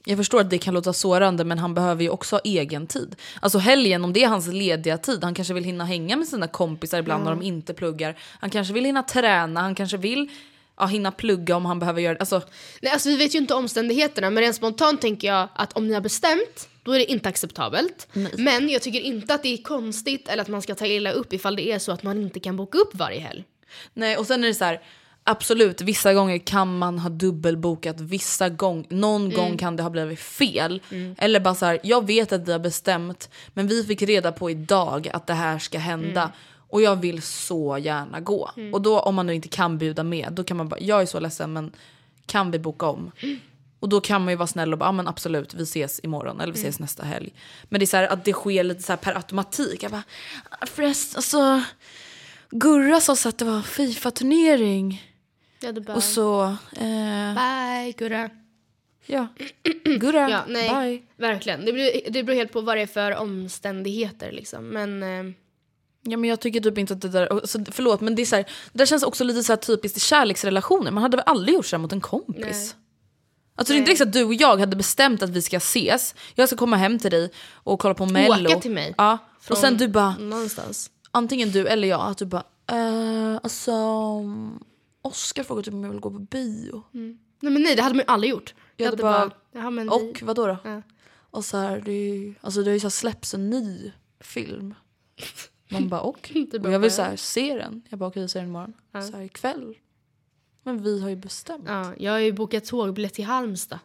[0.03, 3.15] jag förstår att det kan låta sårande men han behöver ju också ha egen tid.
[3.39, 6.47] Alltså helgen, om det är hans lediga tid, han kanske vill hinna hänga med sina
[6.47, 8.17] kompisar ibland när de inte pluggar.
[8.39, 10.29] Han kanske vill hinna träna, han kanske vill
[10.77, 12.19] ja, hinna plugga om han behöver göra det.
[12.19, 12.41] Alltså,
[12.81, 15.93] Nej, alltså vi vet ju inte omständigheterna men rent spontant tänker jag att om ni
[15.93, 18.07] har bestämt då är det inte acceptabelt.
[18.37, 21.33] Men jag tycker inte att det är konstigt eller att man ska ta illa upp
[21.33, 23.43] ifall det är så att man inte kan boka upp varje helg.
[23.93, 24.81] nej, och sen är det så här.
[25.23, 30.19] Absolut, vissa gånger kan man ha dubbelbokat, vissa gång, någon gång kan det ha blivit
[30.19, 30.81] fel.
[31.17, 34.49] Eller bara så här, jag vet att vi har bestämt, men vi fick reda på
[34.51, 36.31] idag att det här ska hända.
[36.69, 38.51] Och jag vill så gärna gå.
[38.73, 41.05] Och då om man nu inte kan bjuda med, då kan man bara, jag är
[41.05, 41.71] så ledsen men
[42.25, 43.11] kan vi boka om?
[43.79, 46.41] Och då kan man ju vara snäll och bara, ah, men absolut vi ses imorgon
[46.41, 47.33] eller vi ses nästa helg.
[47.63, 49.83] Men det är så här att det sker lite så här per automatik.
[49.83, 50.03] Jag bara,
[50.49, 51.61] "Ah, förresten alltså,
[52.49, 55.10] Gurra sa så att det var Fifa-turnering.
[55.61, 58.29] Ja, det bara, Och så, eh, Bye Gurra.
[59.05, 59.27] ja,
[59.99, 60.69] Gurra, Ja, nej.
[60.69, 61.27] bye.
[61.27, 61.65] Verkligen.
[61.65, 64.67] Det beror, det beror helt på vad det är för omständigheter liksom.
[64.67, 65.33] Men eh,
[66.03, 68.35] Ja men jag tycker typ inte att det där, alltså, förlåt men det är så
[68.35, 70.91] här, det där känns också lite så här typiskt i kärleksrelationer.
[70.91, 72.41] Man hade väl aldrig gjort så här mot en kompis?
[72.45, 72.69] Nej.
[73.55, 76.15] Alltså det är inte riktigt att du och jag hade bestämt att vi ska ses,
[76.35, 78.49] jag ska komma hem till dig och kolla på mello.
[78.49, 78.93] Åka till mig.
[78.97, 80.91] Ja, och Från- sen du bara, någonstans.
[81.11, 83.71] antingen du eller jag, att du bara, eh, alltså
[85.01, 86.83] Oskar frågade typ om jag vill gå på bio.
[86.91, 87.17] Nej
[87.53, 88.53] men nej det hade man ju aldrig gjort.
[88.77, 90.57] Jag hade hade bara, ja, men vi- Och vadå då?
[90.63, 90.81] Ja.
[91.13, 94.73] Och så här, det, är alltså det har ju släppts en ny film.
[95.71, 96.31] Man bara och?
[96.53, 97.81] Och bara, jag vill så är här, se den.
[97.89, 98.73] Jag bara okej, se den imorgon.
[99.11, 99.75] Så här, ikväll.
[100.63, 101.63] Men vi har ju bestämt.
[101.67, 103.79] Ja, Ja, jag har ju bokat tågbiljett till Halmstad.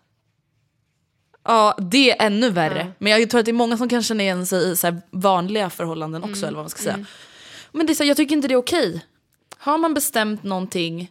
[1.79, 2.93] det är ännu värre.
[2.99, 5.71] Men jag tror att det är många som kan känna igen sig i så vanliga
[5.71, 6.47] förhållanden också.
[6.47, 7.07] Eller vad man ska säga.
[7.73, 9.05] Men det är så här, jag tycker inte det är okej.
[9.67, 11.11] Har man bestämt någonting,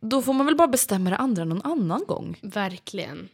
[0.00, 2.38] då får man väl bara bestämma det andra någon annan gång.
[2.42, 3.28] Verkligen.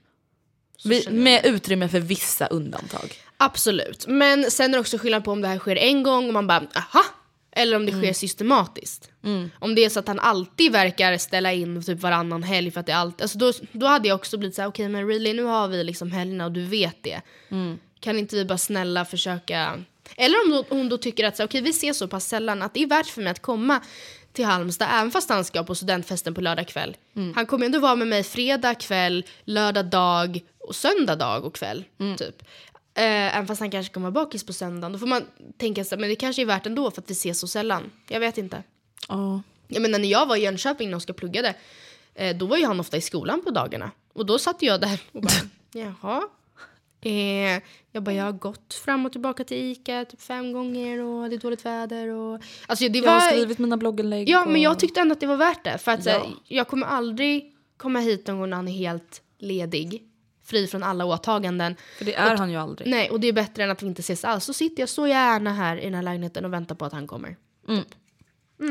[0.84, 3.14] Vi, med utrymme för vissa undantag.
[3.36, 4.06] Absolut.
[4.06, 6.46] Men sen är det också skillnad på om det här sker en gång och man
[6.46, 7.04] bara aha.
[7.52, 9.10] Eller om det sker systematiskt.
[9.58, 12.86] Om det är så att han alltid verkar ställa in typ varannan helg för att
[12.86, 13.22] det är allt.
[13.22, 15.84] Alltså då, då hade jag också blivit så här: okej men really nu har vi
[15.84, 17.20] liksom helgerna och du vet det.
[18.00, 19.84] Kan inte vi bara snälla försöka.
[20.16, 22.74] Eller om då, hon då tycker att så, okej vi ses så pass sällan att
[22.74, 23.80] det är värt för mig att komma
[24.36, 26.96] till Halmstad även fast han ska på studentfesten på lördag kväll.
[27.34, 31.84] Han kommer ändå vara med mig fredag kväll, lördag dag och söndag dag och kväll.
[32.18, 32.42] Typ.
[32.94, 34.92] Eh, även fast han kanske kommer vara bakis på söndagen.
[34.92, 35.22] Då får man
[35.58, 37.90] tänka sig men det kanske är värt ändå för att vi ses så sällan.
[38.08, 38.62] Jag vet inte.
[39.08, 39.42] Ja.
[39.68, 41.54] Jag menar när jag var i Jönköping när Oskar pluggade,
[42.14, 43.90] eh, då var ju han ofta i skolan på dagarna.
[44.12, 45.32] Och då satt jag där och bara,
[45.72, 46.22] jaha.
[47.06, 51.30] Eh, jag bara, jag har gått fram och tillbaka till Ica typ fem gånger och
[51.30, 52.40] det är dåligt väder och...
[52.66, 53.28] Alltså det Jag har var...
[53.30, 54.28] skrivit mina blogginlägg.
[54.28, 55.78] Ja, och- men jag tyckte ändå att det var värt det.
[55.78, 56.26] För att här, Ja.
[56.44, 60.02] jag kommer aldrig komma hit någon gång när han är helt ledig.
[60.44, 61.76] Fri från alla åtaganden.
[61.98, 62.88] För det är han ju aldrig.
[62.90, 64.44] Nej, och det är bättre än att vi inte ses alls.
[64.44, 67.06] Så sitter jag så gärna här i den här lägenheten och väntar på att han
[67.06, 67.36] kommer.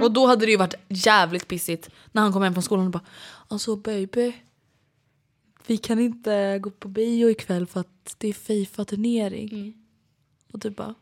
[0.02, 2.92] Och då hade det ju varit jävligt pissigt när han kom hem från skolan och
[2.92, 3.04] bara
[3.48, 4.34] Alltså baby,
[5.68, 9.74] vi kan inte gå på bio ikväll för att det är Fifa-turnering.
[10.54, 10.96] Och du bara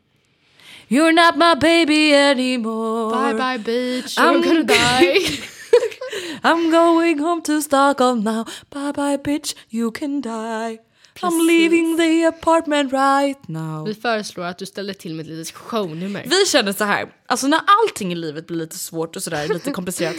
[0.88, 3.10] You're not my baby anymore.
[3.16, 5.20] Bye bye beach, I'm gonna die.
[6.42, 8.44] I'm going home to Stockholm now.
[8.70, 10.78] Bye bye bitch, you can die.
[11.22, 13.84] I'm leaving the apartment right now.
[13.86, 16.22] vi föreslår att du ställer till med ett litet shownummer.
[16.26, 19.70] Vi känner så här, alltså när allting i livet blir lite svårt och sådär, lite
[19.72, 20.16] komplicerat.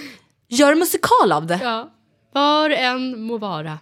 [0.47, 1.59] Gör en musikal av det.
[1.63, 1.91] Ja.
[2.33, 3.79] Var en må vara.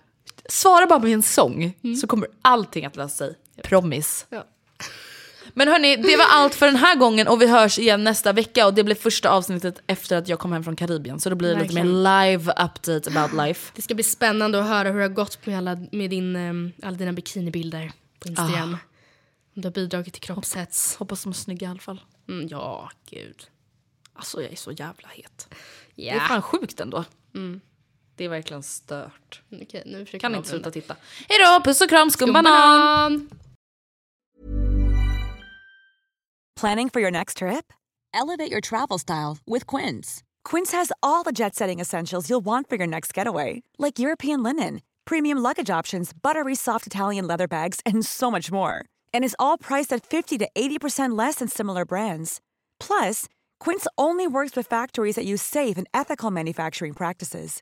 [0.49, 3.35] Svara bara med en sång så kommer allting att lösa sig.
[3.63, 4.25] Promise.
[4.29, 4.45] Ja.
[5.53, 8.67] Men hörni, det var allt för den här gången och vi hörs igen nästa vecka
[8.67, 11.19] och det blir första avsnittet efter att jag kom hem från Karibien.
[11.19, 13.71] Så då blir det lite mer live update about life.
[13.75, 16.71] Det ska bli spännande att höra hur det har gått med alla, med din, um,
[16.83, 18.77] alla dina bikinibilder på Instagram.
[19.55, 20.95] Om du har bidragit till kroppshets.
[20.95, 22.01] Hoppas de är snygga i alla fall.
[22.29, 23.47] Mm, ja, gud.
[24.13, 25.47] Alltså jag är så jävla het.
[25.95, 27.05] Det är fan sjukt ändå.
[28.16, 29.41] Det är verkligen stört.
[29.61, 30.95] Okej, nu försöker Kan inte sluta titta.
[31.30, 32.49] Hejdå, puss och kram, skumbanan!
[33.11, 33.30] Skumbanan!
[36.59, 37.74] Planning for your next trip?
[38.14, 40.24] Elevate your travel style with Quince.
[40.45, 44.43] Quince has all the jet setting essentials you'll want for your next getaway, like European
[44.43, 48.86] linen, premium luggage options, buttery soft Italian leather bags, and so much more.
[49.14, 52.39] And is all priced at 50 to 80% less than similar brands.
[52.80, 53.28] Plus,
[53.59, 57.61] Quince only works with factories that use safe and ethical manufacturing practices.